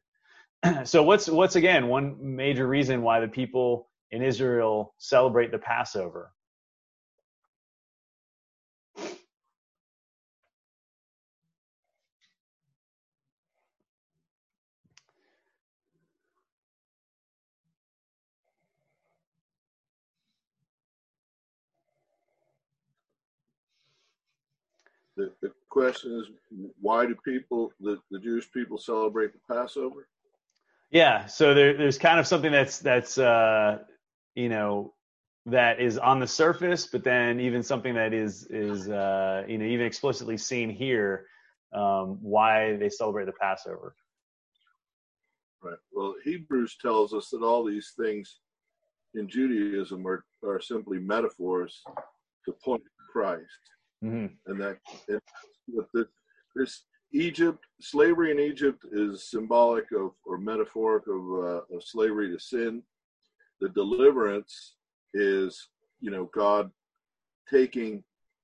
[0.84, 6.33] so what's what's again one major reason why the people in Israel celebrate the Passover?
[25.16, 26.28] The, the question is,
[26.82, 30.08] why do people, the, the Jewish people, celebrate the Passover?
[30.90, 33.80] Yeah, so there, there's kind of something that's that's uh,
[34.36, 34.94] you know
[35.48, 39.66] that is on the surface, but then even something that is is uh, you know
[39.66, 41.26] even explicitly seen here
[41.74, 43.96] um, why they celebrate the Passover.
[45.64, 45.78] Right.
[45.92, 48.40] Well, Hebrews tells us that all these things
[49.16, 51.82] in Judaism are, are simply metaphors
[52.46, 53.44] to point to Christ.
[54.04, 54.52] Mm-hmm.
[54.52, 54.78] and that
[55.72, 56.08] with the
[56.56, 62.40] this Egypt slavery in Egypt is symbolic of or metaphoric of, uh, of slavery to
[62.40, 62.84] sin.
[63.62, 64.76] The deliverance
[65.14, 65.70] is
[66.02, 66.70] you know God
[67.50, 68.04] taking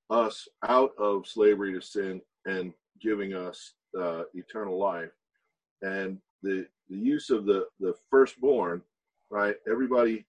[0.09, 5.11] us out of slavery to sin and giving us uh, eternal life.
[5.81, 8.81] And the the use of the the firstborn,
[9.29, 9.55] right?
[9.69, 10.25] Everybody,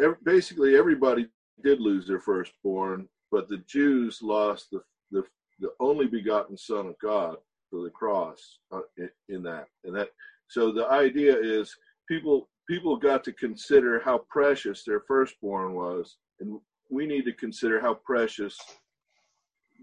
[0.00, 1.28] every, basically everybody
[1.62, 5.22] did lose their firstborn but the Jews lost the, the,
[5.60, 7.36] the only begotten Son of God
[7.70, 9.66] for the cross uh, in, in that.
[9.84, 10.10] And that,
[10.48, 11.74] so the idea is
[12.08, 17.80] people people got to consider how precious their firstborn was, and we need to consider
[17.80, 18.56] how precious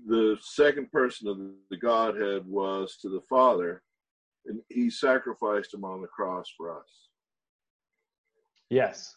[0.07, 1.37] the second person of
[1.69, 3.81] the Godhead was to the Father,
[4.45, 7.09] and He sacrificed him on the cross for us.
[8.69, 9.16] Yes.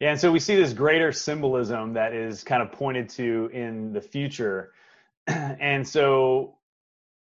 [0.00, 3.92] Yeah, and so we see this greater symbolism that is kind of pointed to in
[3.92, 4.72] the future.
[5.26, 6.56] and so,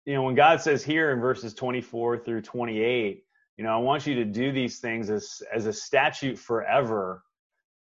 [0.06, 3.24] you know, when God says here in verses 24 through 28,
[3.58, 7.24] you know, I want you to do these things as as a statute forever.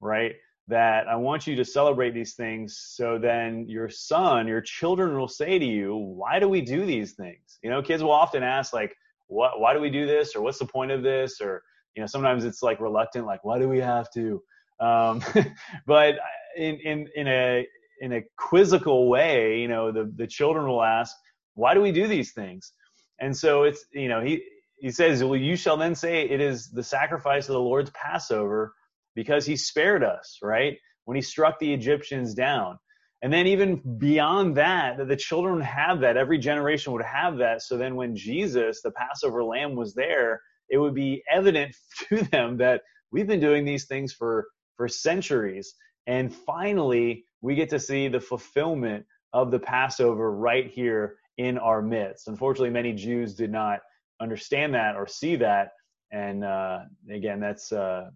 [0.00, 0.34] right?
[0.68, 5.28] That I want you to celebrate these things so then your son, your children will
[5.28, 7.58] say to you, why do we do these things?
[7.62, 8.96] You know, kids will often ask, like,
[9.28, 10.36] what, why do we do this?
[10.36, 11.40] Or what's the point of this?
[11.40, 11.62] Or,
[11.96, 14.42] you know, sometimes it's like reluctant, like, why do we have to?
[14.80, 15.22] Um,
[15.86, 16.16] but
[16.56, 17.66] in, in, in a,
[18.00, 21.14] in a quizzical way, you know, the, the children will ask,
[21.54, 22.72] why do we do these things?
[23.20, 24.42] And so it's, you know, he,
[24.76, 28.74] he says, well, you shall then say it is the sacrifice of the Lord's Passover
[29.14, 30.76] because he spared us, right?
[31.04, 32.78] When he struck the Egyptians down.
[33.22, 37.62] And then even beyond that, that the children have that, every generation would have that.
[37.62, 41.76] So then when Jesus, the Passover lamb, was there, it would be evident
[42.08, 45.74] to them that we've been doing these things for, for centuries.
[46.06, 51.82] And finally, we get to see the fulfillment of the Passover right here in our
[51.82, 52.28] midst.
[52.28, 53.80] Unfortunately, many Jews did not
[54.20, 55.72] understand that or see that.
[56.12, 58.10] And uh, again, that's uh,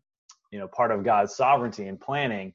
[0.50, 2.52] you know part of God's sovereignty and planning.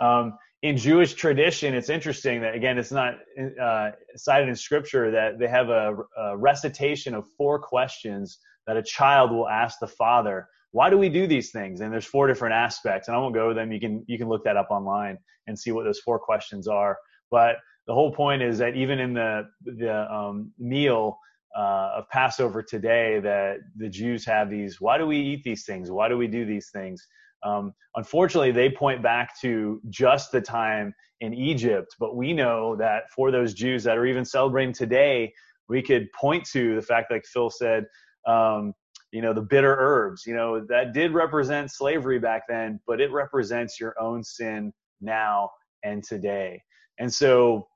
[0.00, 3.14] Um, in Jewish tradition, it's interesting that again, it's not
[3.60, 8.82] uh, cited in Scripture that they have a, a, recitation of four questions that a
[8.82, 10.48] child will ask the father.
[10.72, 11.80] Why do we do these things?
[11.80, 13.72] And there's four different aspects, and I won't go with them.
[13.72, 16.96] You can you can look that up online and see what those four questions are.
[17.30, 17.56] But
[17.86, 21.18] the whole point is that even in the the um, meal,
[21.56, 24.80] uh, of Passover today that the Jews have these.
[24.80, 25.90] Why do we eat these things?
[25.90, 27.06] Why do we do these things?
[27.42, 33.04] Um, unfortunately, they point back to just the time in Egypt, but we know that
[33.14, 35.32] for those Jews that are even celebrating today,
[35.68, 37.86] we could point to the fact, like Phil said,
[38.26, 38.74] um,
[39.12, 43.10] you know, the bitter herbs, you know, that did represent slavery back then, but it
[43.12, 45.50] represents your own sin now
[45.82, 46.62] and today.
[46.98, 47.66] And so,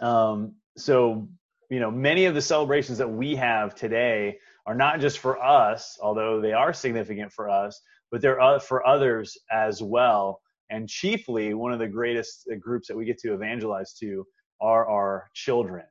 [0.00, 1.28] um, so
[1.70, 5.98] you know, many of the celebrations that we have today are not just for us,
[6.00, 10.40] although they are significant for us, but they're for others as well.
[10.70, 14.26] And chiefly, one of the greatest uh, groups that we get to evangelize to
[14.60, 15.84] are our children.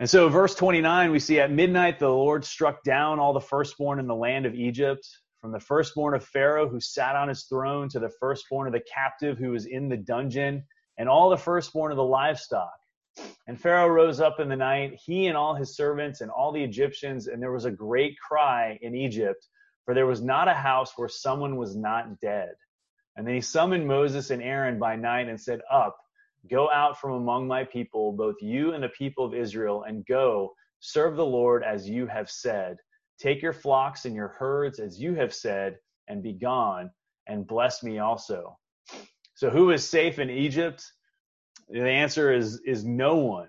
[0.00, 3.98] And so, verse 29, we see at midnight the Lord struck down all the firstborn
[3.98, 5.08] in the land of Egypt,
[5.40, 8.82] from the firstborn of Pharaoh who sat on his throne to the firstborn of the
[8.92, 10.64] captive who was in the dungeon,
[10.98, 12.78] and all the firstborn of the livestock
[13.46, 16.62] and Pharaoh rose up in the night, he and all his servants and all the
[16.62, 19.48] Egyptians, and there was a great cry in Egypt,
[19.84, 22.52] for there was not a house where someone was not dead.
[23.16, 25.96] And then he summoned Moses and Aaron by night and said, Up,
[26.50, 30.52] go out from among my people, both you and the people of Israel, and go,
[30.80, 32.76] serve the Lord as you have said.
[33.18, 35.76] Take your flocks and your herds as you have said,
[36.08, 36.90] and be gone,
[37.26, 38.56] and bless me also.
[39.34, 40.84] So, who is safe in Egypt?
[41.68, 43.48] The answer is is no one.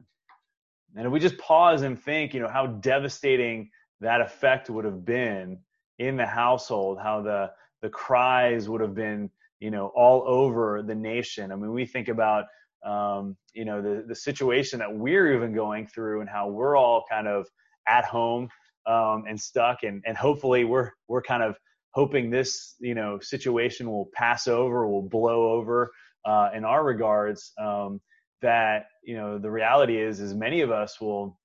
[0.96, 3.70] And if we just pause and think, you know, how devastating
[4.02, 5.60] that effect would have been
[6.00, 9.30] in the household, how the the cries would have been,
[9.60, 11.52] you know, all over the nation.
[11.52, 12.46] I mean, we think about
[12.86, 17.04] um, you know, the the situation that we're even going through and how we're all
[17.10, 17.48] kind of
[17.88, 18.50] at home
[18.86, 21.56] um, and stuck and and hopefully we're we're kind of
[21.92, 25.92] hoping this, you know, situation will pass over, will blow over
[26.26, 27.52] uh, in our regards.
[27.60, 28.00] Um,
[28.42, 31.38] that you know the reality is is many of us will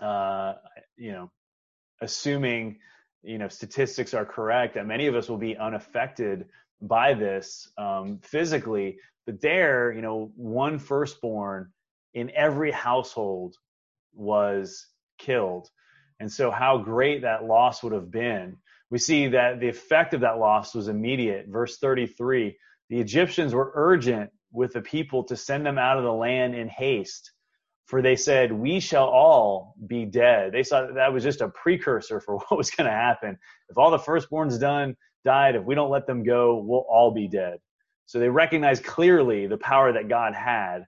[0.00, 0.54] uh,
[0.96, 1.30] you know
[2.00, 2.78] assuming
[3.22, 6.46] you know statistics are correct that many of us will be unaffected
[6.82, 11.70] by this um, physically but there you know one firstborn
[12.14, 13.56] in every household
[14.14, 14.86] was
[15.18, 15.68] killed
[16.20, 18.56] and so how great that loss would have been
[18.90, 22.56] we see that the effect of that loss was immediate verse 33
[22.88, 26.68] the egyptians were urgent with the people to send them out of the land in
[26.68, 27.32] haste.
[27.86, 30.52] For they said, We shall all be dead.
[30.52, 33.38] They saw that that was just a precursor for what was going to happen.
[33.68, 37.28] If all the firstborns done died, if we don't let them go, we'll all be
[37.28, 37.58] dead.
[38.06, 40.84] So they recognized clearly the power that God had.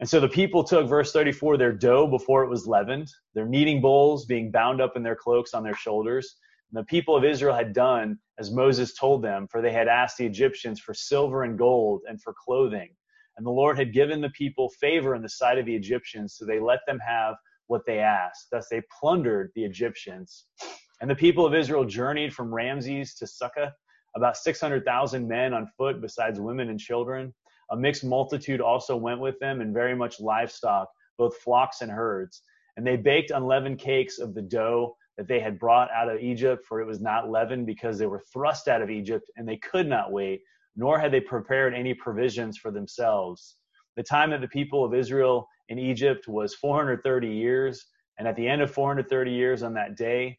[0.00, 3.80] And so the people took, verse 34, their dough before it was leavened, their kneading
[3.80, 6.36] bowls being bound up in their cloaks on their shoulders.
[6.70, 10.18] And the people of Israel had done as Moses told them, for they had asked
[10.18, 12.90] the Egyptians for silver and gold and for clothing.
[13.36, 16.44] And the Lord had given the people favor in the sight of the Egyptians, so
[16.44, 17.36] they let them have
[17.68, 18.48] what they asked.
[18.50, 20.46] Thus they plundered the Egyptians.
[21.00, 23.74] And the people of Israel journeyed from Ramses to Succoth,
[24.16, 27.32] about 600,000 men on foot, besides women and children.
[27.70, 32.42] A mixed multitude also went with them, and very much livestock, both flocks and herds.
[32.76, 36.64] And they baked unleavened cakes of the dough that they had brought out of Egypt,
[36.64, 39.88] for it was not leavened because they were thrust out of Egypt and they could
[39.88, 40.40] not wait,
[40.76, 43.56] nor had they prepared any provisions for themselves.
[43.96, 47.84] The time of the people of Israel in Egypt was 430 years,
[48.16, 50.38] and at the end of 430 years on that day,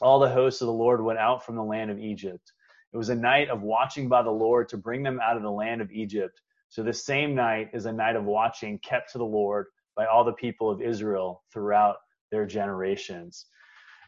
[0.00, 2.52] all the hosts of the Lord went out from the land of Egypt.
[2.92, 5.50] It was a night of watching by the Lord to bring them out of the
[5.50, 6.40] land of Egypt.
[6.68, 9.66] So the same night is a night of watching kept to the Lord
[9.96, 11.96] by all the people of Israel throughout
[12.30, 13.46] their generations.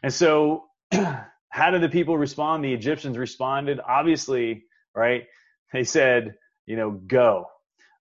[0.03, 2.63] And so, how did the people respond?
[2.63, 4.65] The Egyptians responded, obviously,
[4.95, 5.23] right?
[5.73, 6.35] They said,
[6.65, 7.45] you know, go.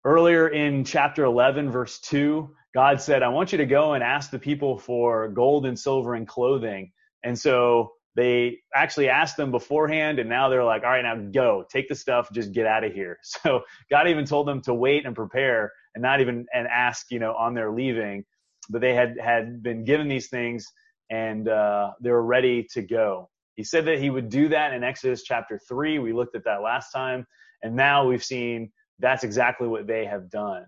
[0.05, 4.31] Earlier in chapter 11, verse 2, God said, I want you to go and ask
[4.31, 6.93] the people for gold and silver and clothing.
[7.27, 11.67] And so they actually asked them beforehand, and now they're like, all right, now go,
[11.69, 13.19] take the stuff, just get out of here.
[13.25, 17.19] So God even told them to wait and prepare and not even and ask, you
[17.19, 18.25] know, on their leaving.
[18.71, 20.67] But they had had been given these things
[21.11, 23.29] and uh, they were ready to go.
[23.57, 25.99] He said that he would do that in Exodus chapter three.
[25.99, 27.27] We looked at that last time,
[27.63, 28.71] and now we've seen
[29.01, 30.67] that's exactly what they have done.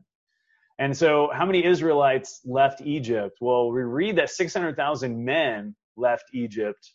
[0.78, 3.38] And so, how many Israelites left Egypt?
[3.40, 6.92] Well, we read that 600,000 men left Egypt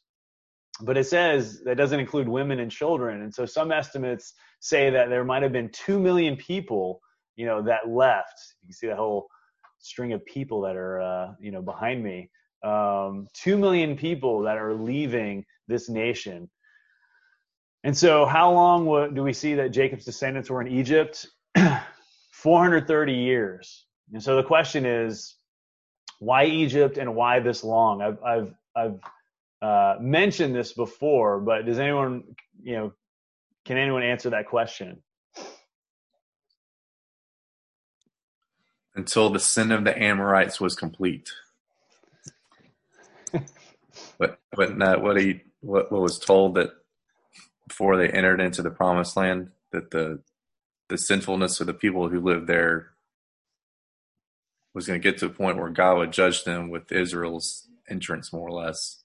[0.81, 3.21] but it says that doesn't include women and children.
[3.21, 6.99] And so some estimates say that there might have been 2 million people,
[7.35, 8.33] you know, that left.
[8.61, 9.27] You can see that whole
[9.79, 12.29] string of people that are, uh, you know, behind me.
[12.63, 16.49] Um, 2 million people that are leaving this nation.
[17.83, 21.27] And so how long do we see that Jacob's descendants were in Egypt?
[22.31, 23.85] 430 years.
[24.11, 25.35] And so the question is,
[26.19, 28.01] why Egypt and why this long?
[28.01, 28.99] I've, I've, I've
[29.61, 32.23] uh, mentioned this before, but does anyone,
[32.61, 32.93] you know,
[33.65, 35.01] can anyone answer that question?
[38.95, 41.29] Until the sin of the Amorites was complete.
[44.17, 46.69] but but not what he what, what was told that
[47.67, 50.21] before they entered into the promised land that the
[50.89, 52.91] the sinfulness of the people who lived there
[54.73, 58.33] was going to get to a point where God would judge them with Israel's entrance,
[58.33, 59.03] more or less.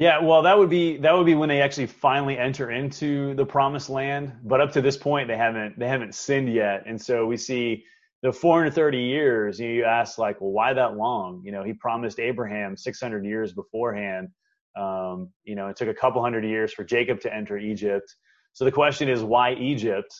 [0.00, 3.44] Yeah, well, that would be that would be when they actually finally enter into the
[3.44, 4.32] promised land.
[4.42, 7.84] But up to this point, they haven't they haven't sinned yet, and so we see
[8.22, 9.60] the 430 years.
[9.60, 11.42] You ask like, well, why that long?
[11.44, 14.28] You know, he promised Abraham 600 years beforehand.
[14.74, 18.14] Um, you know, it took a couple hundred years for Jacob to enter Egypt.
[18.54, 20.14] So the question is, why Egypt?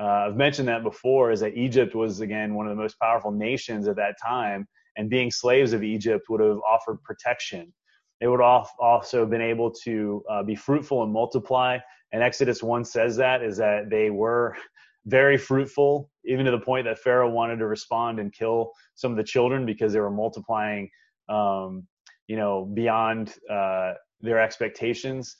[0.00, 1.30] Uh, I've mentioned that before.
[1.30, 5.10] Is that Egypt was again one of the most powerful nations at that time, and
[5.10, 7.72] being slaves of Egypt would have offered protection
[8.20, 11.78] they would also been able to uh, be fruitful and multiply.
[12.12, 14.56] And Exodus 1 says that is that they were
[15.06, 19.16] very fruitful, even to the point that Pharaoh wanted to respond and kill some of
[19.16, 20.90] the children because they were multiplying,
[21.30, 21.86] um,
[22.26, 25.36] you know, beyond uh, their expectations.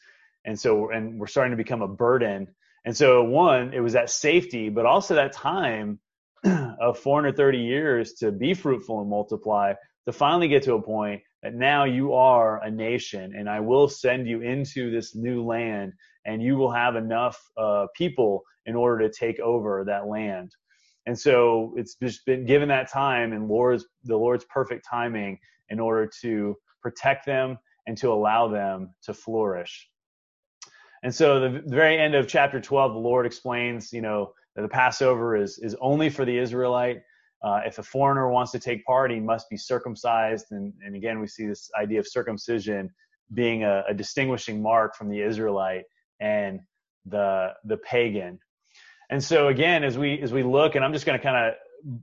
[0.46, 2.48] And so, and we're starting to become a burden.
[2.86, 5.98] And so, one, it was that safety, but also that time
[6.80, 9.74] of 430 years to be fruitful and multiply
[10.06, 13.88] to finally get to a point that now you are a nation and I will
[13.88, 15.92] send you into this new land
[16.24, 20.54] and you will have enough uh, people in order to take over that land.
[21.06, 25.38] And so it's just been given that time and Lord's, the Lord's perfect timing
[25.70, 29.88] in order to protect them and to allow them to flourish.
[31.02, 35.36] And so the, very end of chapter 12, the Lord explains, you know, the Passover
[35.36, 37.02] is, is only for the Israelite
[37.42, 40.46] uh, if a foreigner wants to take part, he must be circumcised.
[40.50, 42.90] And, and again, we see this idea of circumcision
[43.32, 45.84] being a, a distinguishing mark from the Israelite
[46.20, 46.60] and
[47.06, 48.38] the the pagan.
[49.08, 51.54] And so again, as we as we look, and I'm just going to kind of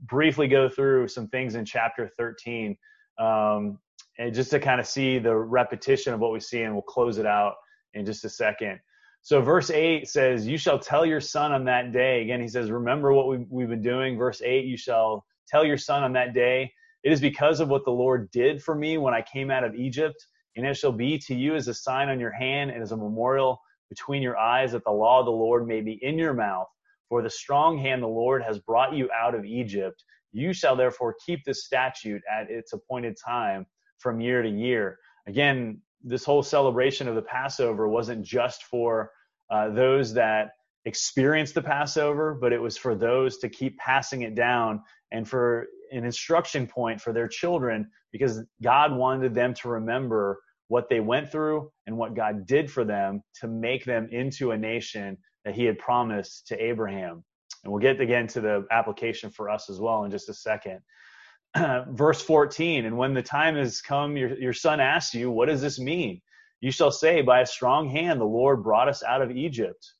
[0.08, 2.76] briefly go through some things in chapter 13,
[3.20, 3.78] um,
[4.18, 7.18] and just to kind of see the repetition of what we see, and we'll close
[7.18, 7.54] it out
[7.94, 8.80] in just a second.
[9.22, 12.22] So verse 8 says, You shall tell your son on that day.
[12.22, 14.16] Again, he says, Remember what we've, we've been doing.
[14.16, 17.84] Verse 8, you shall tell your son on that day, It is because of what
[17.84, 20.16] the Lord did for me when I came out of Egypt.
[20.56, 22.96] And it shall be to you as a sign on your hand and as a
[22.96, 23.60] memorial
[23.90, 26.66] between your eyes that the law of the Lord may be in your mouth.
[27.08, 30.02] For the strong hand the Lord has brought you out of Egypt.
[30.32, 33.66] You shall therefore keep this statute at its appointed time
[33.98, 34.98] from year to year.
[35.26, 39.10] Again, this whole celebration of the Passover wasn't just for
[39.50, 40.50] uh, those that
[40.84, 44.82] experienced the Passover, but it was for those to keep passing it down
[45.12, 50.88] and for an instruction point for their children because God wanted them to remember what
[50.88, 55.16] they went through and what God did for them to make them into a nation
[55.44, 57.24] that he had promised to Abraham.
[57.64, 60.80] And we'll get again to the application for us as well in just a second.
[61.90, 65.60] Verse 14, and when the time has come, your, your son asks you, What does
[65.60, 66.20] this mean?
[66.60, 69.92] You shall say, By a strong hand the Lord brought us out of Egypt.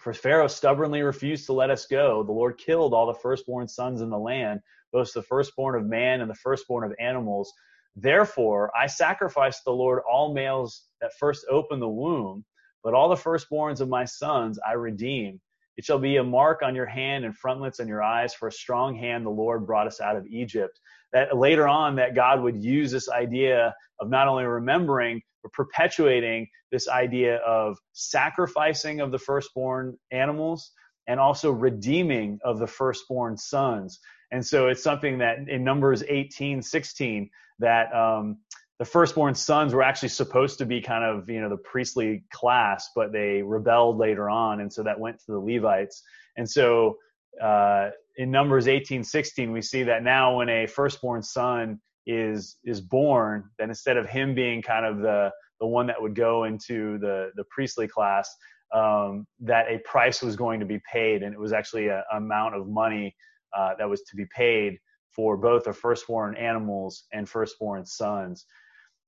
[0.00, 2.22] For Pharaoh stubbornly refused to let us go.
[2.22, 4.60] The Lord killed all the firstborn sons in the land,
[4.92, 7.52] both the firstborn of man and the firstborn of animals.
[7.96, 12.44] Therefore, I sacrificed the Lord all males that first opened the womb.
[12.84, 15.40] But all the firstborns of my sons I redeem.
[15.76, 18.52] It shall be a mark on your hand and frontlets on your eyes, for a
[18.52, 20.80] strong hand the Lord brought us out of Egypt.
[21.12, 26.48] That later on, that God would use this idea of not only remembering, but perpetuating
[26.72, 30.72] this idea of sacrificing of the firstborn animals
[31.06, 34.00] and also redeeming of the firstborn sons.
[34.32, 38.38] And so it's something that in Numbers 18, 16, that um,
[38.78, 42.90] the firstborn sons were actually supposed to be kind of you know the priestly class
[42.94, 46.02] but they rebelled later on and so that went to the levites.
[46.36, 46.96] And so
[47.42, 52.80] uh, in numbers 18 16 we see that now when a firstborn son is is
[52.80, 56.98] born then instead of him being kind of the the one that would go into
[56.98, 58.30] the the priestly class
[58.74, 62.54] um, that a price was going to be paid and it was actually an amount
[62.54, 63.14] of money
[63.56, 64.78] uh, that was to be paid
[65.14, 68.44] for both the firstborn animals and firstborn sons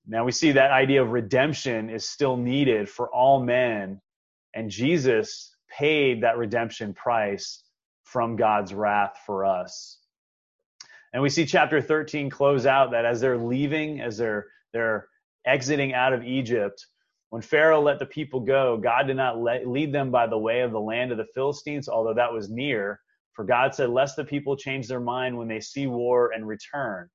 [0.09, 4.00] now we see that idea of redemption is still needed for all men,
[4.54, 7.62] and Jesus paid that redemption price
[8.04, 9.98] from God's wrath for us.
[11.12, 15.09] And we see chapter 13 close out that as they're leaving, as they're they're
[15.46, 16.86] exiting out of Egypt,
[17.30, 20.62] when Pharaoh let the people go, God did not let, lead them by the way
[20.62, 23.00] of the land of the Philistines, although that was near.
[23.34, 27.09] For God said, Lest the people change their mind when they see war and return.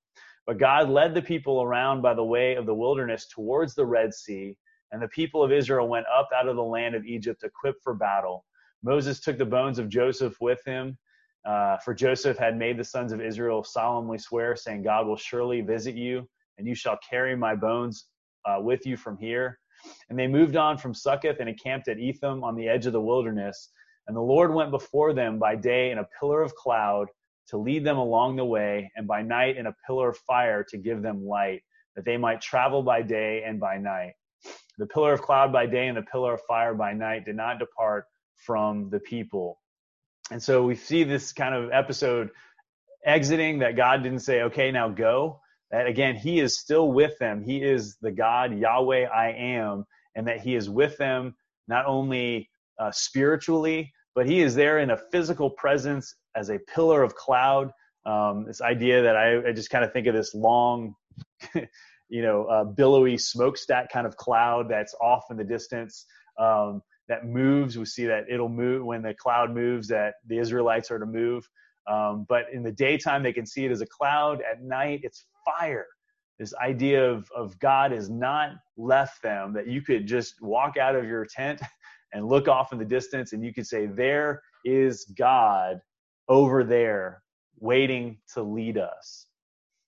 [0.45, 4.13] But God led the people around by the way of the wilderness towards the Red
[4.13, 4.55] Sea,
[4.91, 7.93] and the people of Israel went up out of the land of Egypt equipped for
[7.93, 8.45] battle.
[8.83, 10.97] Moses took the bones of Joseph with him,
[11.45, 15.61] uh, for Joseph had made the sons of Israel solemnly swear, saying, God will surely
[15.61, 16.27] visit you,
[16.57, 18.07] and you shall carry my bones
[18.45, 19.59] uh, with you from here.
[20.09, 23.01] And they moved on from Succoth and encamped at Etham on the edge of the
[23.01, 23.71] wilderness.
[24.07, 27.07] And the Lord went before them by day in a pillar of cloud
[27.49, 30.77] to lead them along the way, and by night in a pillar of fire to
[30.77, 31.61] give them light,
[31.95, 34.13] that they might travel by day and by night.
[34.77, 37.59] The pillar of cloud by day and the pillar of fire by night did not
[37.59, 39.59] depart from the people.
[40.31, 42.29] And so we see this kind of episode
[43.05, 45.39] exiting that God didn't say, okay, now go.
[45.71, 47.43] That again, He is still with them.
[47.43, 49.85] He is the God, Yahweh, I am,
[50.15, 51.35] and that He is with them
[51.67, 57.03] not only uh, spiritually, but He is there in a physical presence as a pillar
[57.03, 57.71] of cloud.
[58.05, 60.95] Um, this idea that I, I just kind of think of this long,
[62.09, 66.05] you know, uh, billowy smokestack kind of cloud that's off in the distance
[66.39, 67.77] um, that moves.
[67.77, 69.87] We see that it'll move when the cloud moves.
[69.87, 71.47] That the Israelites are to move.
[71.89, 74.41] Um, but in the daytime, they can see it as a cloud.
[74.49, 75.87] At night, it's fire.
[76.39, 80.95] This idea of, of God has not left them, that you could just walk out
[80.95, 81.61] of your tent
[82.13, 85.79] and look off in the distance and you could say, There is God
[86.27, 87.23] over there
[87.59, 89.25] waiting to lead us.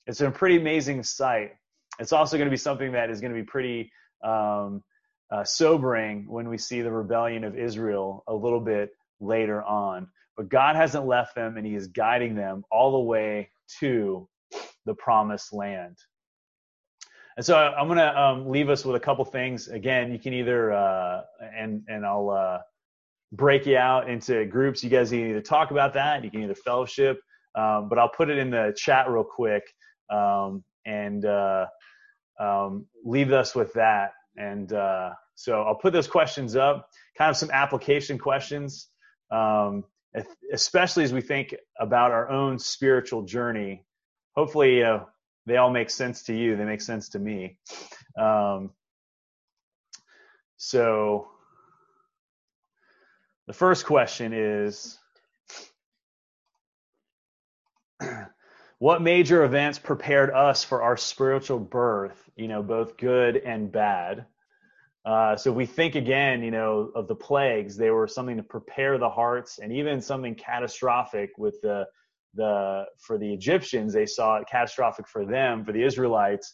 [0.08, 1.52] It's a pretty amazing sight.
[2.00, 3.92] It's also going to be something that is going to be pretty
[4.24, 4.84] um,
[5.32, 10.08] uh, sobering when we see the rebellion of Israel a little bit later on.
[10.38, 14.28] But God hasn't left them and He is guiding them all the way to
[14.86, 15.98] the promised land.
[17.38, 19.68] And so I'm going to um, leave us with a couple things.
[19.68, 21.22] Again, you can either, uh,
[21.58, 22.60] and, and I'll, uh,
[23.32, 24.84] break you out into groups.
[24.84, 27.20] You guys can either talk about that, you can either fellowship,
[27.56, 29.64] um, but I'll put it in the chat real quick
[30.10, 31.66] um, and uh,
[32.40, 34.12] um, leave us with that.
[34.38, 38.90] And uh, so I'll put those questions up, kind of some application questions,
[39.32, 39.84] um,
[40.54, 43.86] especially as we think about our own spiritual journey.
[44.36, 45.00] Hopefully, uh,
[45.46, 46.56] they all make sense to you.
[46.56, 47.58] They make sense to me.
[48.20, 48.72] Um,
[50.58, 51.28] so
[53.48, 55.00] the first question is
[58.80, 64.26] What major events prepared us for our spiritual birth, you know, both good and bad?
[65.06, 68.98] Uh, so we think again, you know, of the plagues, they were something to prepare
[68.98, 71.86] the hearts, and even something catastrophic with the
[72.34, 75.64] the for the Egyptians, they saw it catastrophic for them.
[75.64, 76.52] For the Israelites,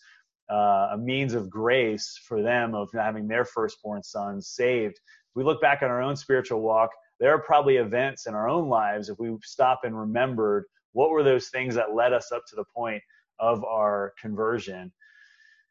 [0.51, 4.99] uh, a means of grace for them of having their firstborn sons saved
[5.35, 8.67] we look back on our own spiritual walk, there are probably events in our own
[8.67, 12.55] lives if we stop and remembered what were those things that led us up to
[12.55, 13.01] the point
[13.39, 14.91] of our conversion.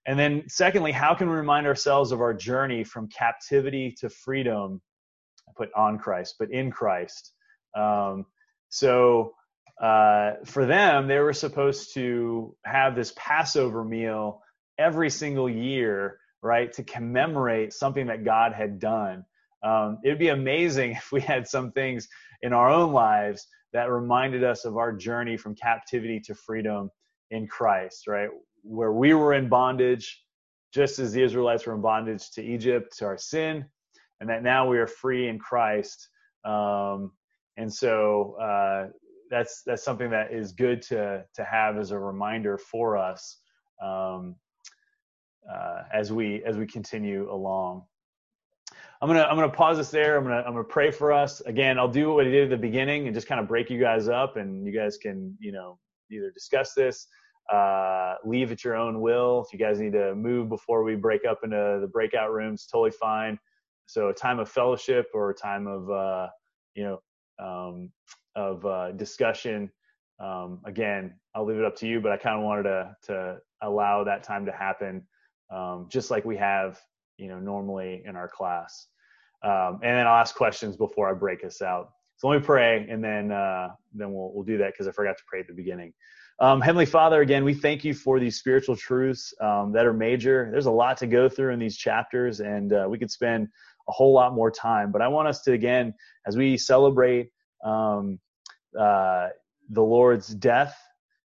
[0.07, 4.81] And then, secondly, how can we remind ourselves of our journey from captivity to freedom?
[5.49, 7.33] I put on Christ, but in Christ.
[7.77, 8.27] Um,
[8.71, 9.35] so,
[9.81, 14.43] uh, for them, they were supposed to have this Passover meal
[14.79, 19.25] every single year, right, to commemorate something that God had done.
[19.63, 22.09] Um, it'd be amazing if we had some things
[22.43, 26.91] in our own lives that reminded us of our journey from captivity to freedom
[27.31, 28.31] in Christ, right?
[28.63, 30.23] Where we were in bondage,
[30.75, 33.65] just as the Israelites were in bondage to Egypt, to our sin.
[34.21, 36.09] and that now we are free in Christ.
[36.45, 37.13] Um,
[37.57, 38.89] and so uh,
[39.31, 43.39] that's that's something that is good to to have as a reminder for us
[43.83, 44.37] um,
[45.51, 47.85] uh, as we as we continue along.
[49.03, 50.19] I'm gonna I'm gonna pause this there.
[50.19, 51.79] I'm gonna I'm gonna pray for us again.
[51.79, 54.09] I'll do what I did at the beginning and just kind of break you guys
[54.09, 55.79] up, and you guys can you know
[56.11, 57.07] either discuss this,
[57.51, 59.45] uh, leave at your own will.
[59.47, 62.91] If you guys need to move before we break up into the breakout rooms, totally
[62.91, 63.39] fine.
[63.87, 66.29] So a time of fellowship or a time of uh,
[66.75, 67.01] you know
[67.45, 67.91] um,
[68.37, 69.71] of uh, discussion.
[70.23, 73.39] Um, again, I'll leave it up to you, but I kind of wanted to to
[73.63, 75.07] allow that time to happen,
[75.51, 76.79] um, just like we have
[77.21, 78.89] you know normally in our class.
[79.43, 81.93] Um, and then I'll ask questions before I break us out.
[82.17, 85.17] So let me pray, and then uh, then we'll we'll do that because I forgot
[85.17, 85.93] to pray at the beginning.
[86.41, 90.49] Um, Heavenly Father, again, we thank you for these spiritual truths um, that are major.
[90.51, 93.49] There's a lot to go through in these chapters, and uh, we could spend
[93.89, 94.91] a whole lot more time.
[94.91, 95.93] But I want us to, again,
[96.27, 97.31] as we celebrate
[97.63, 98.19] um,
[98.79, 99.29] uh,
[99.69, 100.79] the Lord's death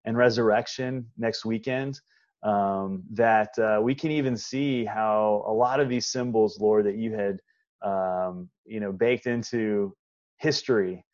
[0.04, 2.00] and resurrection next weekend,
[2.46, 6.96] um, that uh, we can even see how a lot of these symbols, Lord, that
[6.96, 7.40] you had,
[7.84, 9.94] um, you know, baked into
[10.38, 11.04] history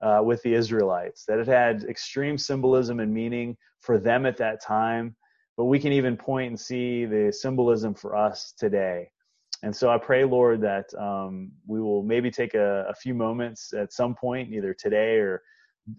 [0.00, 4.62] uh, with the Israelites, that it had extreme symbolism and meaning for them at that
[4.62, 5.16] time,
[5.56, 9.10] but we can even point and see the symbolism for us today.
[9.64, 13.72] And so I pray, Lord, that um, we will maybe take a, a, few moments
[13.72, 15.42] at some point, either today or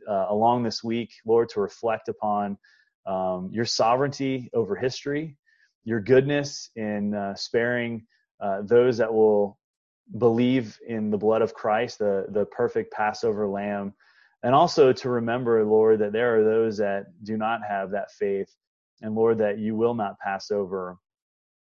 [0.07, 2.57] uh, along this week, Lord, to reflect upon
[3.07, 5.37] um, your sovereignty over history,
[5.85, 8.05] your goodness in uh, sparing
[8.41, 9.57] uh, those that will
[10.17, 13.93] believe in the blood of Christ, the, the perfect Passover lamb,
[14.43, 18.53] and also to remember, Lord, that there are those that do not have that faith,
[19.01, 20.97] and Lord, that you will not pass over,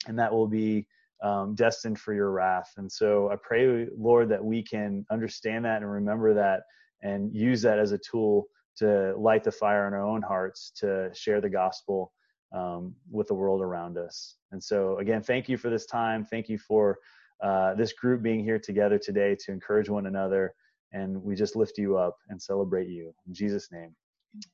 [0.08, 0.86] and that will be
[1.24, 2.72] um, destined for your wrath.
[2.78, 6.62] And so I pray, Lord, that we can understand that and remember that
[7.02, 8.48] and use that as a tool
[8.80, 12.12] to light the fire in our own hearts to share the gospel
[12.56, 14.36] um, with the world around us.
[14.52, 16.26] And so, again, thank you for this time.
[16.26, 16.98] Thank you for
[17.44, 20.54] uh, this group being here together today to encourage one another.
[20.92, 23.14] And we just lift you up and celebrate you.
[23.28, 23.96] In Jesus' name,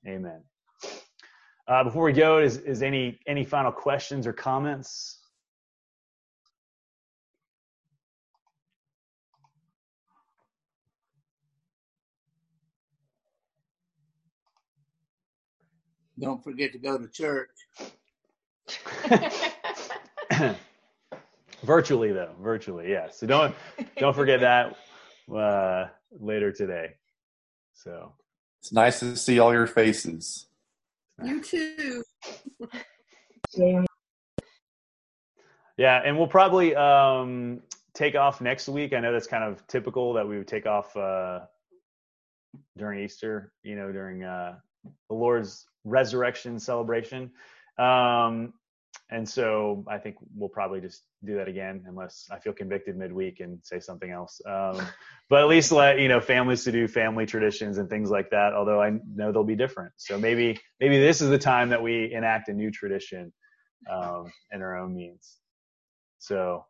[0.05, 0.41] amen.
[1.67, 5.24] Uh, before we go, is, is any any final questions or comments?
[16.19, 17.49] Don't forget to go to church.
[21.63, 23.09] virtually though, virtually, yeah.
[23.11, 23.55] So don't
[23.97, 24.77] don't forget that
[25.33, 26.93] uh, later today.
[27.73, 28.13] So
[28.59, 30.47] it's nice to see all your faces.
[31.23, 32.03] You too.
[35.77, 37.61] yeah, and we'll probably um,
[37.93, 38.93] take off next week.
[38.93, 41.41] I know that's kind of typical that we would take off uh,
[42.77, 43.51] during Easter.
[43.63, 44.55] You know, during uh,
[45.09, 47.31] the Lord's resurrection celebration.
[47.77, 48.53] Um,
[49.11, 53.39] and so I think we'll probably just do that again, unless I feel convicted midweek
[53.39, 54.41] and say something else.
[54.47, 54.81] Um,
[55.29, 58.53] but at least let you know families to do family traditions and things like that.
[58.53, 59.91] Although I know they'll be different.
[59.97, 63.31] So maybe maybe this is the time that we enact a new tradition
[63.91, 65.37] um, in our own means.
[66.17, 66.65] So,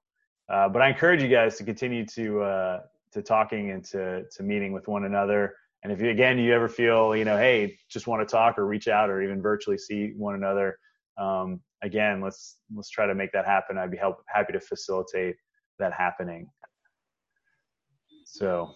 [0.49, 2.79] uh, but I encourage you guys to continue to uh,
[3.13, 5.55] to talking and to to meeting with one another.
[5.85, 8.65] And if you, again, you ever feel, you know, hey, just want to talk or
[8.65, 10.79] reach out or even virtually see one another,
[11.19, 13.77] um, again, let's let's try to make that happen.
[13.77, 15.35] I'd be help, happy to facilitate
[15.77, 16.49] that happening.
[18.25, 18.73] So